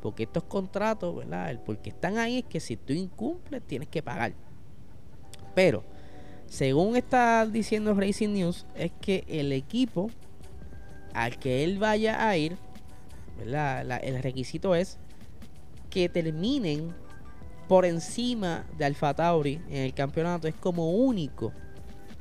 Porque 0.01 0.23
estos 0.23 0.43
contratos, 0.43 1.15
¿verdad? 1.15 1.49
El 1.49 1.59
porque 1.59 1.89
están 1.89 2.17
ahí 2.17 2.39
es 2.39 2.45
que 2.45 2.59
si 2.59 2.77
tú 2.77 2.93
incumples 2.93 3.61
tienes 3.65 3.87
que 3.87 4.03
pagar. 4.03 4.33
Pero, 5.53 5.83
según 6.47 6.95
está 6.95 7.45
diciendo 7.45 7.93
Racing 7.93 8.33
News, 8.33 8.65
es 8.75 8.91
que 9.01 9.23
el 9.27 9.51
equipo 9.51 10.09
al 11.13 11.37
que 11.39 11.63
él 11.63 11.79
vaya 11.79 12.27
a 12.27 12.37
ir 12.37 12.57
el 13.39 14.21
requisito 14.21 14.75
es 14.75 14.97
que 15.89 16.09
terminen 16.09 16.93
por 17.67 17.85
encima 17.85 18.65
de 18.77 18.85
Alfa 18.85 19.13
Tauri 19.13 19.61
en 19.69 19.83
el 19.83 19.93
campeonato. 19.93 20.47
Es 20.47 20.55
como 20.55 20.91
único. 20.91 21.51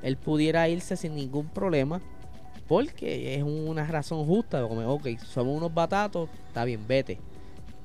Él 0.03 0.17
pudiera 0.17 0.69
irse 0.69 0.97
sin 0.97 1.15
ningún 1.15 1.49
problema. 1.49 2.01
Porque 2.69 3.35
es 3.35 3.43
una 3.43 3.85
razón 3.87 4.25
justa. 4.27 4.67
Como, 4.67 4.81
ok, 4.89 5.19
somos 5.19 5.57
unos 5.57 5.73
batatos. 5.73 6.31
Está 6.49 6.65
bien, 6.65 6.87
vete. 6.87 7.19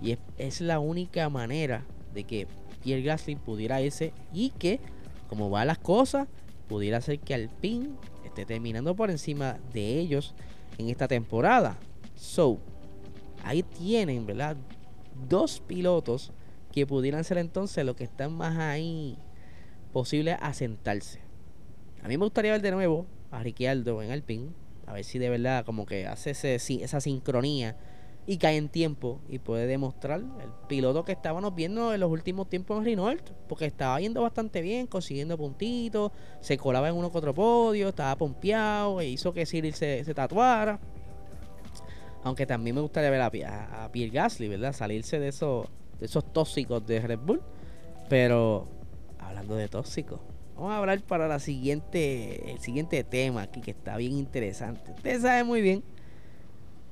Y 0.02 0.18
es, 0.38 0.62
la 0.62 0.80
única 0.80 1.30
manera 1.30 1.86
de 2.14 2.24
que 2.24 2.48
Pierre 2.84 3.04
Gasly 3.04 3.36
pudiera 3.36 3.82
irse. 3.82 4.14
Y 4.34 4.52
que, 4.52 4.80
como 5.28 5.50
van 5.50 5.68
las 5.68 5.78
cosas, 5.78 6.28
pudiera 6.68 7.02
ser 7.02 7.20
que 7.20 7.34
Alpine 7.34 7.90
esté 8.26 8.46
terminando 8.46 8.96
por 8.96 9.10
encima 9.10 9.58
de 9.74 10.00
ellos 10.00 10.34
en 10.78 10.90
esta 10.90 11.08
temporada. 11.08 11.78
So, 12.16 12.60
ahí 13.44 13.64
tienen, 13.64 14.26
¿verdad? 14.26 14.56
Dos 15.28 15.60
pilotos 15.60 16.32
que 16.72 16.86
pudieran 16.86 17.24
ser 17.24 17.40
entonces 17.40 17.86
los 17.86 17.96
que 17.96 18.04
están 18.04 18.34
más 18.34 18.58
ahí 18.58 19.18
posible 19.92 20.38
a 20.40 20.54
sentarse. 20.54 21.20
A 22.04 22.08
mí 22.08 22.18
me 22.18 22.24
gustaría 22.24 22.52
ver 22.52 22.62
de 22.62 22.72
nuevo 22.72 23.06
a 23.32 23.44
Ricciardo 23.44 24.02
en 24.02 24.12
Alpine, 24.12 24.52
a 24.88 24.94
ver 24.94 25.04
si 25.04 25.20
de 25.20 25.30
verdad 25.30 25.66
como 25.66 25.86
que 25.86 26.08
hace 26.08 26.32
esa 26.32 27.02
sincronía 27.02 27.76
y 28.30 28.38
cae 28.38 28.58
en 28.58 28.70
tiempo 28.70 29.22
y 29.28 29.40
puede 29.40 29.66
demostrar 29.66 30.20
el 30.20 30.52
piloto 30.68 31.04
que 31.04 31.14
estábamos 31.14 31.56
viendo 31.56 31.96
en 31.96 32.00
los 32.00 32.12
últimos 32.12 32.48
tiempos 32.48 32.78
en 32.78 32.86
Renault, 32.86 33.28
porque 33.48 33.66
estaba 33.66 34.00
yendo 34.00 34.22
bastante 34.22 34.62
bien, 34.62 34.86
consiguiendo 34.86 35.36
puntitos, 35.36 36.12
se 36.40 36.56
colaba 36.56 36.90
en 36.90 36.96
uno 36.96 37.12
que 37.12 37.18
otro 37.18 37.34
podio, 37.34 37.90
estaba 37.90 38.16
pompeado, 38.16 39.02
e 39.02 39.08
hizo 39.08 39.34
que 39.34 39.48
Cyril 39.48 39.74
se, 39.74 40.04
tatuara. 40.14 40.80
Aunque 42.24 42.46
también 42.46 42.76
me 42.76 42.82
gustaría 42.82 43.10
ver 43.10 43.22
a, 43.22 43.86
a, 43.86 43.92
Pierre 43.92 44.12
Gasly, 44.12 44.48
¿verdad? 44.48 44.74
Salirse 44.74 45.18
de 45.18 45.30
esos, 45.30 45.66
de 46.00 46.06
esos 46.06 46.32
tóxicos 46.32 46.86
de 46.86 47.02
Red 47.02 47.18
Bull. 47.18 47.42
Pero 48.10 48.68
hablando 49.18 49.56
de 49.56 49.68
tóxicos, 49.70 50.20
vamos 50.54 50.72
a 50.72 50.78
hablar 50.78 51.02
para 51.02 51.28
la 51.28 51.40
siguiente, 51.40 52.52
el 52.52 52.60
siguiente 52.60 53.04
tema 53.04 53.42
aquí 53.42 53.60
que 53.60 53.72
está 53.72 53.98
bien 53.98 54.12
interesante. 54.12 54.92
Ustedes 54.92 55.24
saben 55.24 55.48
muy 55.48 55.64
bien 55.64 55.84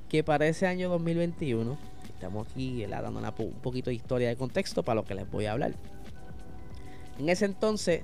que 0.08 0.24
para 0.24 0.46
ese 0.46 0.66
año 0.66 0.88
2021, 0.88 1.76
estamos 2.08 2.48
aquí 2.48 2.84
dando 2.86 3.20
un 3.20 3.52
poquito 3.60 3.90
de 3.90 3.94
historia 3.94 4.28
de 4.28 4.36
contexto 4.36 4.82
para 4.82 4.96
lo 4.96 5.04
que 5.04 5.14
les 5.14 5.30
voy 5.30 5.46
a 5.46 5.52
hablar. 5.52 5.72
En 7.18 7.28
ese 7.28 7.44
entonces 7.44 8.02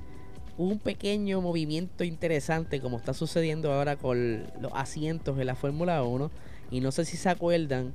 hubo 0.57 0.71
un 0.71 0.79
pequeño 0.79 1.41
movimiento 1.41 2.05
interesante 2.05 2.81
como 2.81 2.99
está 2.99 3.15
sucediendo 3.15 3.73
ahora 3.73 3.97
con 3.97 4.45
los 4.61 4.73
asientos 4.75 5.37
de 5.37 5.45
la 5.45 5.55
Fórmula 5.55 6.03
1 6.03 6.31
y 6.71 6.81
no 6.81 6.93
sé 6.93 7.05
si 7.05 7.17
se 7.17 7.29
acuerdan 7.29 7.95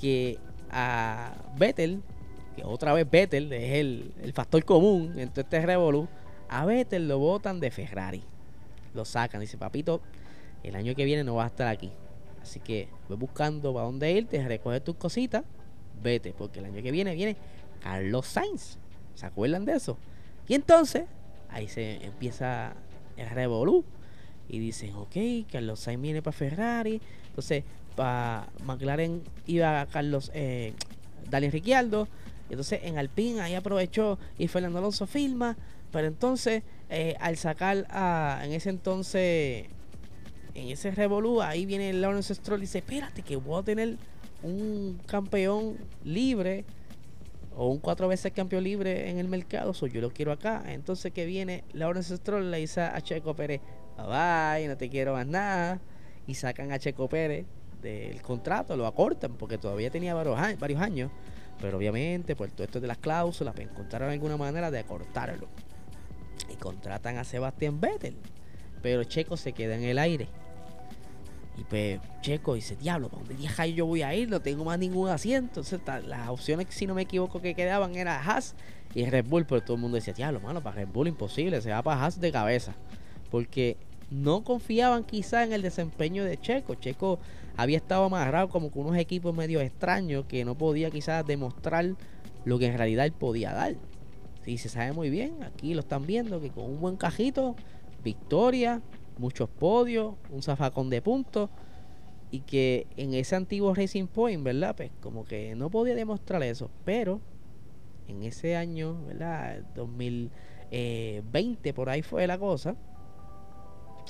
que 0.00 0.38
a 0.70 1.34
Vettel, 1.56 2.02
que 2.56 2.64
otra 2.64 2.92
vez 2.92 3.08
Vettel 3.08 3.52
es 3.52 3.72
el, 3.72 4.32
factor 4.32 4.64
común 4.64 5.18
en 5.18 5.28
todo 5.28 5.42
este 5.42 5.64
Revolu, 5.64 6.08
a 6.48 6.64
Vettel 6.64 7.08
lo 7.08 7.18
botan 7.18 7.60
de 7.60 7.70
Ferrari. 7.70 8.22
Lo 8.94 9.04
sacan, 9.04 9.40
dice 9.40 9.56
papito, 9.56 10.00
el 10.62 10.74
año 10.74 10.94
que 10.94 11.04
viene 11.04 11.22
no 11.22 11.36
va 11.36 11.44
a 11.44 11.48
estar 11.48 11.68
aquí. 11.68 11.92
Así 12.42 12.60
que 12.60 12.88
voy 13.08 13.16
buscando 13.16 13.72
para 13.72 13.86
dónde 13.86 14.10
irte, 14.12 14.46
recoger 14.46 14.80
tus 14.80 14.96
cositas, 14.96 15.44
vete, 16.02 16.32
porque 16.32 16.60
el 16.60 16.66
año 16.66 16.82
que 16.82 16.90
viene 16.90 17.14
viene 17.14 17.36
Carlos 17.82 18.26
Sainz. 18.26 18.78
¿Se 19.14 19.26
acuerdan 19.26 19.64
de 19.64 19.74
eso? 19.74 19.98
Y 20.48 20.54
entonces, 20.54 21.04
ahí 21.48 21.68
se 21.68 22.04
empieza 22.04 22.74
el 23.16 23.28
revolú. 23.30 23.84
Y 24.48 24.58
dicen, 24.58 24.94
ok, 24.94 25.16
Carlos 25.50 25.80
Sainz 25.80 26.02
viene 26.02 26.22
para 26.22 26.36
Ferrari. 26.36 27.00
Entonces, 27.28 27.62
para 27.94 28.48
McLaren 28.64 29.22
iba 29.46 29.86
Carlos 29.86 30.30
eh, 30.34 30.72
Daniel 31.28 31.52
Ricciardo. 31.52 32.08
Entonces 32.48 32.80
en 32.82 32.98
Alpine 32.98 33.40
ahí 33.40 33.54
aprovechó 33.54 34.18
y 34.38 34.48
Fernando 34.48 34.78
Alonso 34.78 35.06
filma. 35.06 35.56
Pero 35.92 36.06
entonces 36.06 36.62
eh, 36.88 37.14
al 37.20 37.36
sacar 37.36 37.86
a, 37.90 38.40
en 38.44 38.52
ese 38.52 38.70
entonces, 38.70 39.66
en 40.54 40.68
ese 40.68 40.90
revolú, 40.90 41.42
ahí 41.42 41.66
viene 41.66 41.92
Lawrence 41.92 42.34
Stroll 42.34 42.60
y 42.60 42.62
dice, 42.62 42.78
espérate 42.78 43.22
que 43.22 43.36
voy 43.36 43.60
a 43.60 43.64
tener 43.64 43.96
un 44.42 45.00
campeón 45.06 45.76
libre 46.04 46.64
o 47.56 47.68
un 47.68 47.78
cuatro 47.78 48.08
veces 48.08 48.32
campeón 48.32 48.64
libre 48.64 49.10
en 49.10 49.18
el 49.18 49.28
mercado, 49.28 49.74
so 49.74 49.86
yo 49.86 50.00
lo 50.00 50.10
quiero 50.10 50.32
acá. 50.32 50.62
Entonces 50.66 51.12
que 51.12 51.26
viene 51.26 51.64
Lawrence 51.72 52.16
Stroll 52.16 52.50
le 52.50 52.58
dice 52.58 52.80
a 52.80 53.00
Checo 53.00 53.34
Pérez, 53.34 53.60
bye, 53.96 54.66
no 54.66 54.76
te 54.76 54.88
quiero 54.88 55.12
más 55.14 55.26
nada. 55.26 55.80
Y 56.26 56.34
sacan 56.34 56.72
a 56.72 56.78
Checo 56.78 57.08
Pérez 57.08 57.46
del 57.82 58.22
contrato, 58.22 58.76
lo 58.76 58.86
acortan 58.86 59.34
porque 59.34 59.58
todavía 59.58 59.90
tenía 59.90 60.14
varios 60.14 60.38
años. 60.38 61.10
Pero 61.60 61.76
obviamente, 61.76 62.36
por 62.36 62.50
todo 62.50 62.64
esto 62.64 62.80
de 62.80 62.86
las 62.86 62.98
cláusulas, 62.98 63.54
pues 63.54 63.68
encontraron 63.68 64.10
alguna 64.10 64.36
manera 64.36 64.70
de 64.70 64.78
acortarlo. 64.78 65.48
Y 66.50 66.56
contratan 66.56 67.18
a 67.18 67.24
Sebastián 67.24 67.80
Vettel. 67.80 68.16
Pero 68.82 69.04
Checo 69.04 69.36
se 69.36 69.52
queda 69.52 69.76
en 69.76 69.84
el 69.84 69.98
aire. 69.98 70.28
Y 71.56 71.64
pues 71.64 72.00
Checo 72.22 72.54
dice, 72.54 72.76
diablo, 72.76 73.08
¿para 73.08 73.22
dónde 73.22 73.34
día 73.34 73.66
yo 73.66 73.84
voy 73.84 74.02
a 74.02 74.14
ir? 74.14 74.30
No 74.30 74.40
tengo 74.40 74.64
más 74.64 74.78
ningún 74.78 75.08
asiento. 75.08 75.60
Entonces 75.60 75.80
las 76.06 76.28
opciones, 76.28 76.68
si 76.70 76.86
no 76.86 76.94
me 76.94 77.02
equivoco, 77.02 77.42
que 77.42 77.54
quedaban 77.54 77.94
era 77.96 78.22
Haas 78.22 78.54
y 78.94 79.04
Red 79.04 79.26
Bull. 79.26 79.44
Pero 79.44 79.62
todo 79.62 79.74
el 79.74 79.82
mundo 79.82 79.96
decía, 79.96 80.14
diablo, 80.14 80.40
mano, 80.40 80.62
para 80.62 80.76
Red 80.76 80.88
Bull 80.88 81.08
imposible. 81.08 81.60
Se 81.60 81.70
va 81.70 81.82
para 81.82 82.02
Haas 82.02 82.20
de 82.20 82.32
cabeza. 82.32 82.74
Porque 83.30 83.76
no 84.10 84.42
confiaban 84.42 85.04
quizá 85.04 85.44
en 85.44 85.52
el 85.52 85.62
desempeño 85.62 86.24
de 86.24 86.38
Checo. 86.38 86.74
Checo 86.74 87.18
había 87.56 87.76
estado 87.76 88.04
amarrado 88.04 88.48
como 88.48 88.70
con 88.70 88.86
unos 88.86 88.98
equipos 88.98 89.34
medio 89.34 89.60
extraños 89.60 90.24
que 90.26 90.44
no 90.44 90.56
podía 90.56 90.90
quizás 90.90 91.26
demostrar 91.26 91.94
lo 92.44 92.58
que 92.58 92.66
en 92.66 92.78
realidad 92.78 93.04
él 93.06 93.12
podía 93.12 93.52
dar. 93.52 93.74
Si 94.44 94.56
se 94.56 94.68
sabe 94.68 94.92
muy 94.92 95.10
bien, 95.10 95.42
aquí 95.42 95.74
lo 95.74 95.80
están 95.80 96.06
viendo, 96.06 96.40
que 96.40 96.50
con 96.50 96.64
un 96.64 96.80
buen 96.80 96.96
cajito, 96.96 97.54
victoria, 98.02 98.82
muchos 99.18 99.48
podios, 99.48 100.14
un 100.30 100.42
zafacón 100.42 100.90
de 100.90 101.02
puntos 101.02 101.50
y 102.30 102.40
que 102.40 102.86
en 102.96 103.14
ese 103.14 103.36
antiguo 103.36 103.74
Racing 103.74 104.06
Point, 104.06 104.42
¿verdad? 104.42 104.74
Pues 104.76 104.90
como 105.00 105.24
que 105.24 105.54
no 105.54 105.70
podía 105.70 105.94
demostrar 105.94 106.42
eso, 106.42 106.70
pero 106.84 107.20
en 108.08 108.22
ese 108.22 108.56
año, 108.56 109.04
¿verdad? 109.06 109.62
2020 109.74 111.74
por 111.74 111.90
ahí 111.90 112.02
fue 112.02 112.26
la 112.26 112.38
cosa. 112.38 112.76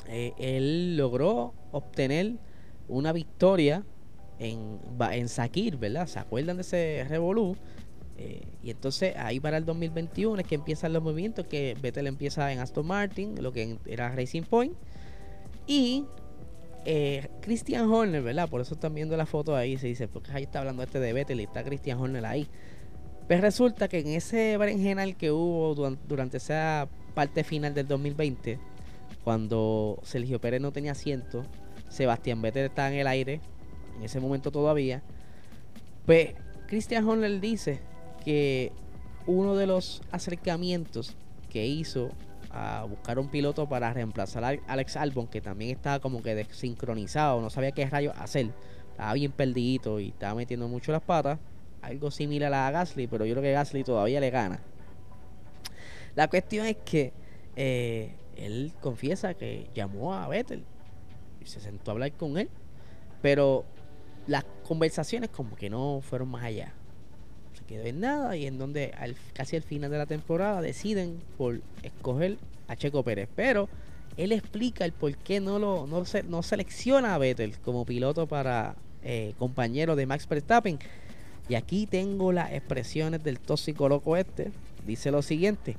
Eh, 0.07 0.33
él 0.39 0.97
logró 0.97 1.55
obtener 1.73 2.35
una 2.89 3.13
victoria 3.13 3.85
en, 4.39 4.79
en 5.13 5.29
Sakir, 5.29 5.77
¿verdad? 5.77 6.07
¿Se 6.07 6.19
acuerdan 6.19 6.57
de 6.57 6.63
ese 6.63 7.07
revolú? 7.09 7.57
Eh, 8.23 8.43
y 8.63 8.71
entonces 8.71 9.17
ahí 9.17 9.41
para 9.41 9.57
el 9.57 9.65
2021 9.65 10.43
es 10.43 10.47
que 10.47 10.55
empiezan 10.55 10.93
los 10.93 11.03
movimientos, 11.03 11.47
que 11.47 11.75
Vettel 11.81 12.07
empieza 12.07 12.53
en 12.53 12.59
Aston 12.59 12.87
Martin, 12.87 13.43
lo 13.43 13.51
que 13.51 13.79
era 13.87 14.15
Racing 14.15 14.43
Point. 14.43 14.75
Y 15.67 16.05
eh, 16.85 17.29
Christian 17.41 17.91
Horner, 17.91 18.23
¿verdad? 18.23 18.47
Por 18.51 18.61
eso 18.61 18.75
están 18.75 18.95
viendo 18.95 19.17
la 19.17 19.25
foto 19.25 19.57
ahí. 19.57 19.79
Se 19.79 19.87
dice, 19.87 20.07
porque 20.07 20.33
ahí 20.33 20.43
está 20.43 20.59
hablando 20.59 20.83
este 20.83 21.01
de 21.01 21.15
Vettel 21.15 21.41
y 21.41 21.45
está 21.45 21.65
Christian 21.65 21.99
Horner 21.99 22.27
ahí. 22.27 22.47
Pues 23.27 23.41
resulta 23.41 23.89
que 23.89 24.01
en 24.01 24.09
ese 24.09 24.59
berenjenal 24.59 25.17
que 25.17 25.31
hubo 25.33 25.75
durante, 25.75 26.37
esa 26.37 26.89
parte 27.15 27.43
final 27.43 27.73
del 27.73 27.89
2020, 27.89 28.59
cuando 29.25 29.99
Sergio 30.03 30.43
Pérez 30.43 30.61
no 30.61 30.73
tenía 30.73 30.93
asiento, 30.93 31.47
Sebastián 31.89 32.43
Vettel 32.43 32.67
estaba 32.67 32.91
en 32.91 32.99
el 32.99 33.07
aire, 33.07 33.41
en 33.97 34.03
ese 34.03 34.21
momento 34.21 34.51
todavía. 34.51 35.03
Pues 36.05 36.35
Christian 36.67 37.09
Horner 37.09 37.41
dice 37.41 37.81
que 38.21 38.73
uno 39.27 39.57
de 39.57 39.67
los 39.67 40.03
acercamientos 40.11 41.17
que 41.49 41.67
hizo 41.67 42.11
a 42.51 42.85
buscar 42.89 43.19
un 43.19 43.29
piloto 43.29 43.69
para 43.69 43.93
reemplazar 43.93 44.45
a 44.45 44.59
Alex 44.67 44.97
Albon, 44.97 45.29
que 45.29 45.41
también 45.41 45.77
estaba 45.77 46.01
como 46.01 46.23
que 46.23 46.35
desincronizado, 46.35 47.41
no 47.41 47.51
sabía 47.51 47.73
qué 47.73 47.87
rayos 47.87 48.15
hacer, 48.19 48.51
estaba 48.91 49.13
bien 49.15 49.33
perdido 49.33 50.01
y 50.01 50.09
estaba 50.09 50.35
metiendo 50.35 50.69
mucho 50.69 50.93
las 50.93 51.03
patas. 51.03 51.39
Algo 51.83 52.11
similar 52.11 52.53
a 52.53 52.71
Gasly, 52.71 53.07
pero 53.07 53.25
yo 53.25 53.35
creo 53.35 53.43
que 53.43 53.53
Gasly 53.53 53.85
todavía 53.85 54.21
le 54.21 54.31
gana. 54.31 54.61
La 56.15 56.29
cuestión 56.29 56.67
es 56.67 56.77
que 56.85 57.13
eh, 57.57 58.15
él 58.37 58.73
confiesa 58.81 59.35
que 59.35 59.69
llamó 59.75 60.13
a 60.13 60.29
Vettel 60.29 60.65
y 61.41 61.47
se 61.47 61.61
sentó 61.61 61.91
a 61.91 61.95
hablar 61.95 62.13
con 62.13 62.37
él, 62.37 62.51
pero 63.23 63.65
las 64.27 64.45
conversaciones 64.67 65.31
como 65.31 65.57
que 65.57 65.71
no 65.71 66.01
fueron 66.03 66.29
más 66.29 66.45
allá 66.45 66.75
quedó 67.67 67.85
en 67.85 68.01
nada 68.01 68.37
y 68.37 68.47
en 68.47 68.59
donde 68.59 68.93
al, 68.99 69.17
casi 69.33 69.57
al 69.57 69.63
final 69.63 69.91
de 69.91 69.99
la 69.99 70.07
temporada 70.07 70.61
deciden 70.61 71.19
por 71.37 71.61
escoger 71.83 72.39
a 72.69 72.77
Checo 72.77 73.03
Pérez. 73.03 73.29
Pero 73.35 73.69
él 74.17 74.33
explica 74.33 74.85
el 74.85 74.93
por 74.93 75.17
qué 75.17 75.41
no, 75.41 75.59
lo, 75.59 75.87
no, 75.87 76.05
se, 76.05 76.23
no 76.23 76.43
selecciona 76.43 77.15
a 77.15 77.19
Vettel 77.19 77.59
como 77.59 77.85
piloto 77.85 78.27
para 78.27 78.77
eh, 79.03 79.35
compañero 79.39 79.97
de 79.97 80.07
Max 80.07 80.29
Verstappen. 80.29 80.79
Y 81.49 81.55
aquí 81.55 81.87
tengo 81.87 82.33
las 82.33 82.53
expresiones 82.53 83.25
del 83.25 83.41
tóxico 83.41 83.89
loco 83.89 84.17
este. 84.17 84.53
Dice 84.87 85.11
lo 85.11 85.23
siguiente. 85.23 85.77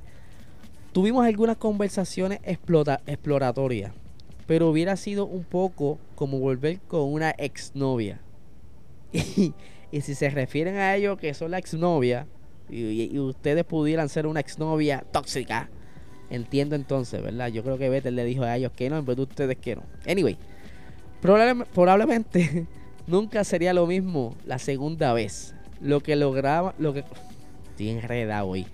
Tuvimos 0.91 1.25
algunas 1.25 1.55
conversaciones 1.55 2.39
exploratorias, 2.43 3.93
pero 4.47 4.69
hubiera 4.69 4.97
sido 4.97 5.25
un 5.25 5.45
poco 5.45 5.97
como 6.15 6.39
volver 6.39 6.79
con 6.81 7.11
una 7.13 7.31
exnovia. 7.31 8.19
Y, 9.13 9.53
y 9.91 10.01
si 10.01 10.15
se 10.15 10.29
refieren 10.29 10.77
a 10.77 10.95
ellos 10.95 11.17
que 11.17 11.33
son 11.33 11.51
la 11.51 11.57
exnovia 11.57 12.27
y, 12.69 13.13
y, 13.13 13.19
ustedes 13.19 13.65
pudieran 13.65 14.07
ser 14.07 14.25
una 14.25 14.39
exnovia 14.39 15.03
tóxica, 15.11 15.69
entiendo 16.29 16.75
entonces, 16.75 17.21
¿verdad? 17.21 17.49
Yo 17.49 17.63
creo 17.63 17.77
que 17.77 17.89
Vettel 17.89 18.15
le 18.15 18.23
dijo 18.23 18.43
a 18.43 18.55
ellos 18.55 18.71
que 18.71 18.89
no, 18.89 18.97
en 18.97 19.05
vez 19.05 19.17
de 19.17 19.23
ustedes 19.23 19.57
que 19.57 19.75
no. 19.75 19.83
Anyway, 20.07 20.37
probablemente 21.21 22.67
nunca 23.07 23.43
sería 23.43 23.73
lo 23.73 23.85
mismo 23.85 24.35
la 24.45 24.57
segunda 24.57 25.13
vez. 25.13 25.53
Lo 25.81 25.99
que 25.99 26.15
lograba, 26.15 26.73
lo 26.77 26.93
que 26.93 27.03
estoy 27.69 27.89
enredado 27.89 28.47
hoy. 28.47 28.67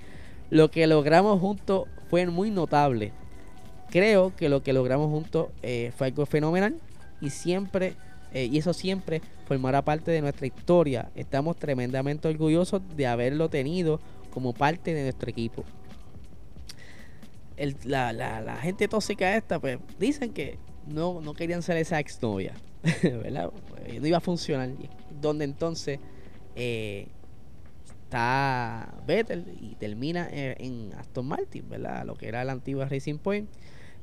Lo 0.50 0.70
que 0.70 0.86
logramos 0.88 1.40
juntos 1.40 1.88
fue 2.10 2.26
muy 2.28 2.52
notable. 2.52 3.14
Creo 3.90 4.36
que 4.36 4.50
lo 4.50 4.62
que 4.64 4.74
logramos 4.74 5.10
juntos 5.10 5.48
eh, 5.64 5.92
fue 5.96 6.08
algo 6.08 6.26
fenomenal 6.26 6.76
y 7.22 7.30
siempre 7.30 7.96
eh, 8.34 8.46
y 8.52 8.58
eso 8.58 8.74
siempre 8.74 9.22
formará 9.48 9.84
parte 9.84 10.12
de 10.12 10.22
nuestra 10.22 10.48
historia. 10.48 11.10
Estamos 11.16 11.58
tremendamente 11.58 12.28
orgullosos 12.28 12.82
de 12.96 13.08
haberlo 13.08 13.50
tenido 13.50 14.00
como 14.32 14.54
parte 14.54 14.94
de 14.94 15.04
nuestro 15.04 15.30
equipo. 15.30 15.64
la, 17.84 18.60
gente 18.62 18.88
tóxica 18.88 19.36
esta, 19.36 19.60
pues 19.60 19.80
dicen 20.00 20.34
que 20.34 20.60
no, 20.86 21.22
no 21.22 21.34
querían 21.34 21.62
ser 21.62 21.78
esa 21.78 22.00
exnovia, 22.00 22.54
¿verdad? 23.04 23.52
No 24.00 24.08
iba 24.08 24.18
a 24.18 24.22
funcionar. 24.22 24.70
Donde 25.22 25.46
entonces 25.46 26.00
eh, 26.56 27.08
está 28.04 28.94
Vettel 29.06 29.46
y 29.60 29.76
termina 29.76 30.28
en, 30.32 30.94
Aston 30.94 31.28
Martin, 31.28 31.68
¿verdad? 31.70 32.06
Lo 32.06 32.16
que 32.16 32.28
era 32.28 32.44
la 32.44 32.54
antigua 32.54 32.88
Racing 32.88 33.18
Point. 33.18 33.50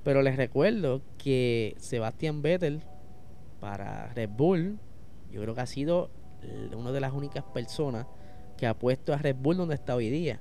Pero 0.03 0.21
les 0.21 0.37
recuerdo 0.37 1.01
que 1.17 1.75
Sebastián 1.79 2.43
Vettel 2.43 2.83
para 3.65 4.13
Red 4.13 4.29
Bull, 4.29 4.79
yo 5.33 5.41
creo 5.41 5.55
que 5.55 5.63
ha 5.63 5.67
sido 5.67 6.11
una 6.77 6.93
de 6.93 7.01
las 7.01 7.15
únicas 7.15 7.43
personas 7.45 8.07
que 8.59 8.67
ha 8.67 8.79
puesto 8.79 9.15
a 9.15 9.17
Red 9.17 9.37
Bull 9.37 9.57
donde 9.57 9.75
está 9.75 9.95
hoy 9.95 10.11
día. 10.11 10.39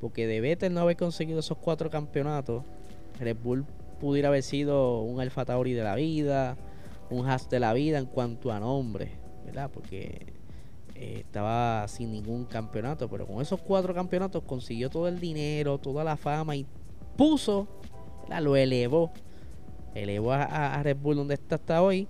Porque 0.00 0.26
de 0.26 0.40
Vettel 0.40 0.72
no 0.72 0.80
haber 0.80 0.96
conseguido 0.96 1.40
esos 1.40 1.58
cuatro 1.58 1.90
campeonatos, 1.90 2.64
Red 3.20 3.36
Bull 3.36 3.66
pudiera 4.00 4.28
haber 4.28 4.42
sido 4.42 5.02
un 5.02 5.20
Alfa 5.20 5.44
Tauri 5.44 5.74
de 5.74 5.84
la 5.84 5.94
vida, 5.94 6.56
un 7.10 7.28
Haas 7.28 7.50
de 7.50 7.60
la 7.60 7.74
vida 7.74 7.98
en 7.98 8.06
cuanto 8.06 8.50
a 8.50 8.58
nombre, 8.58 9.10
¿verdad? 9.44 9.70
Porque 9.70 10.32
eh, 10.94 11.16
estaba 11.18 11.86
sin 11.86 12.12
ningún 12.12 12.46
campeonato, 12.46 13.10
pero 13.10 13.26
con 13.26 13.42
esos 13.42 13.60
cuatro 13.60 13.92
campeonatos 13.92 14.42
consiguió 14.44 14.88
todo 14.88 15.06
el 15.06 15.20
dinero, 15.20 15.76
toda 15.76 16.02
la 16.02 16.16
fama 16.16 16.56
y 16.56 16.64
puso, 17.18 17.68
lo 18.40 18.56
elevó, 18.56 19.12
elevó 19.94 20.32
a 20.32 20.82
Red 20.82 20.96
Bull 20.96 21.16
donde 21.16 21.34
está 21.34 21.56
hasta 21.56 21.82
hoy 21.82 22.08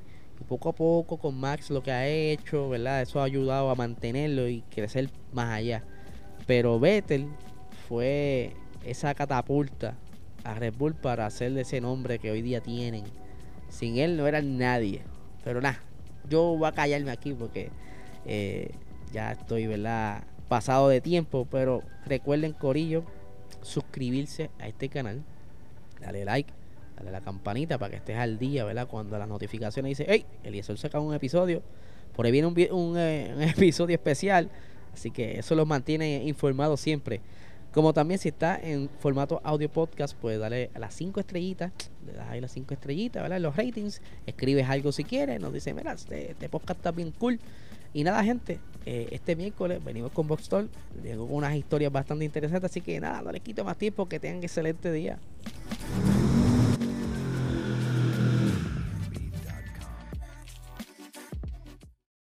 poco 0.48 0.68
a 0.70 0.72
poco 0.72 1.16
con 1.16 1.38
Max 1.38 1.70
lo 1.70 1.82
que 1.82 1.92
ha 1.92 2.06
hecho, 2.06 2.68
¿verdad? 2.68 3.02
Eso 3.02 3.20
ha 3.20 3.24
ayudado 3.24 3.70
a 3.70 3.74
mantenerlo 3.74 4.48
y 4.48 4.62
crecer 4.62 5.10
más 5.32 5.50
allá. 5.50 5.82
Pero 6.46 6.78
Vettel 6.78 7.28
fue 7.88 8.54
esa 8.84 9.14
catapulta 9.14 9.96
a 10.44 10.54
Red 10.54 10.74
Bull 10.74 10.94
para 10.94 11.26
hacerle 11.26 11.62
ese 11.62 11.80
nombre 11.80 12.18
que 12.18 12.30
hoy 12.30 12.42
día 12.42 12.60
tienen. 12.60 13.04
Sin 13.68 13.98
él 13.98 14.16
no 14.16 14.26
era 14.26 14.42
nadie. 14.42 15.02
Pero 15.42 15.60
nada, 15.60 15.80
yo 16.28 16.56
voy 16.56 16.68
a 16.68 16.72
callarme 16.72 17.10
aquí 17.10 17.32
porque 17.32 17.70
eh, 18.26 18.70
ya 19.12 19.32
estoy, 19.32 19.66
¿verdad? 19.66 20.24
Pasado 20.48 20.88
de 20.88 21.00
tiempo. 21.00 21.46
Pero 21.50 21.82
recuerden, 22.06 22.52
Corillo, 22.52 23.04
suscribirse 23.62 24.50
a 24.58 24.68
este 24.68 24.88
canal. 24.88 25.22
Dale 26.00 26.24
like 26.24 26.63
dale 26.96 27.10
la 27.10 27.20
campanita 27.20 27.78
para 27.78 27.90
que 27.90 27.96
estés 27.96 28.16
al 28.16 28.38
día, 28.38 28.64
¿verdad? 28.64 28.86
Cuando 28.88 29.18
las 29.18 29.28
notificaciones 29.28 29.90
dice, 29.90 30.06
hey, 30.08 30.24
Eliezer 30.42 30.78
saca 30.78 31.00
un 31.00 31.14
episodio, 31.14 31.62
por 32.14 32.26
ahí 32.26 32.32
viene 32.32 32.48
un, 32.48 32.96
eh, 32.96 33.50
episodio 33.56 33.94
especial, 33.94 34.50
así 34.92 35.10
que 35.10 35.38
eso 35.38 35.54
los 35.54 35.66
mantiene 35.66 36.24
informados 36.24 36.80
siempre. 36.80 37.20
Como 37.72 37.92
también 37.92 38.20
si 38.20 38.28
está 38.28 38.56
en 38.62 38.88
formato 39.00 39.40
audio 39.42 39.68
podcast, 39.68 40.16
puedes 40.16 40.38
darle 40.38 40.70
a 40.74 40.78
las 40.78 40.94
5 40.94 41.18
estrellitas, 41.18 41.72
le 42.06 42.12
das 42.12 42.28
ahí 42.30 42.40
las 42.40 42.52
5 42.52 42.72
estrellitas, 42.72 43.20
¿verdad? 43.20 43.40
Los 43.40 43.56
ratings, 43.56 44.00
escribes 44.26 44.68
algo 44.68 44.92
si 44.92 45.02
quieres, 45.02 45.40
nos 45.40 45.52
dice, 45.52 45.74
mira, 45.74 45.92
este, 45.92 46.30
este 46.30 46.48
podcast 46.48 46.78
está 46.78 46.92
bien 46.92 47.10
cool. 47.18 47.40
Y 47.92 48.04
nada, 48.04 48.22
gente, 48.22 48.60
eh, 48.86 49.08
este 49.10 49.34
miércoles 49.34 49.82
venimos 49.82 50.12
con 50.12 50.28
Box 50.28 50.48
Talk, 50.48 50.68
con 51.02 51.32
unas 51.32 51.54
historias 51.54 51.90
bastante 51.90 52.24
interesantes, 52.24 52.70
así 52.70 52.80
que 52.80 53.00
nada, 53.00 53.22
no 53.22 53.32
les 53.32 53.40
quito 53.40 53.64
más 53.64 53.76
tiempo, 53.76 54.08
que 54.08 54.20
tengan 54.20 54.42
excelente 54.42 54.92
día. 54.92 55.18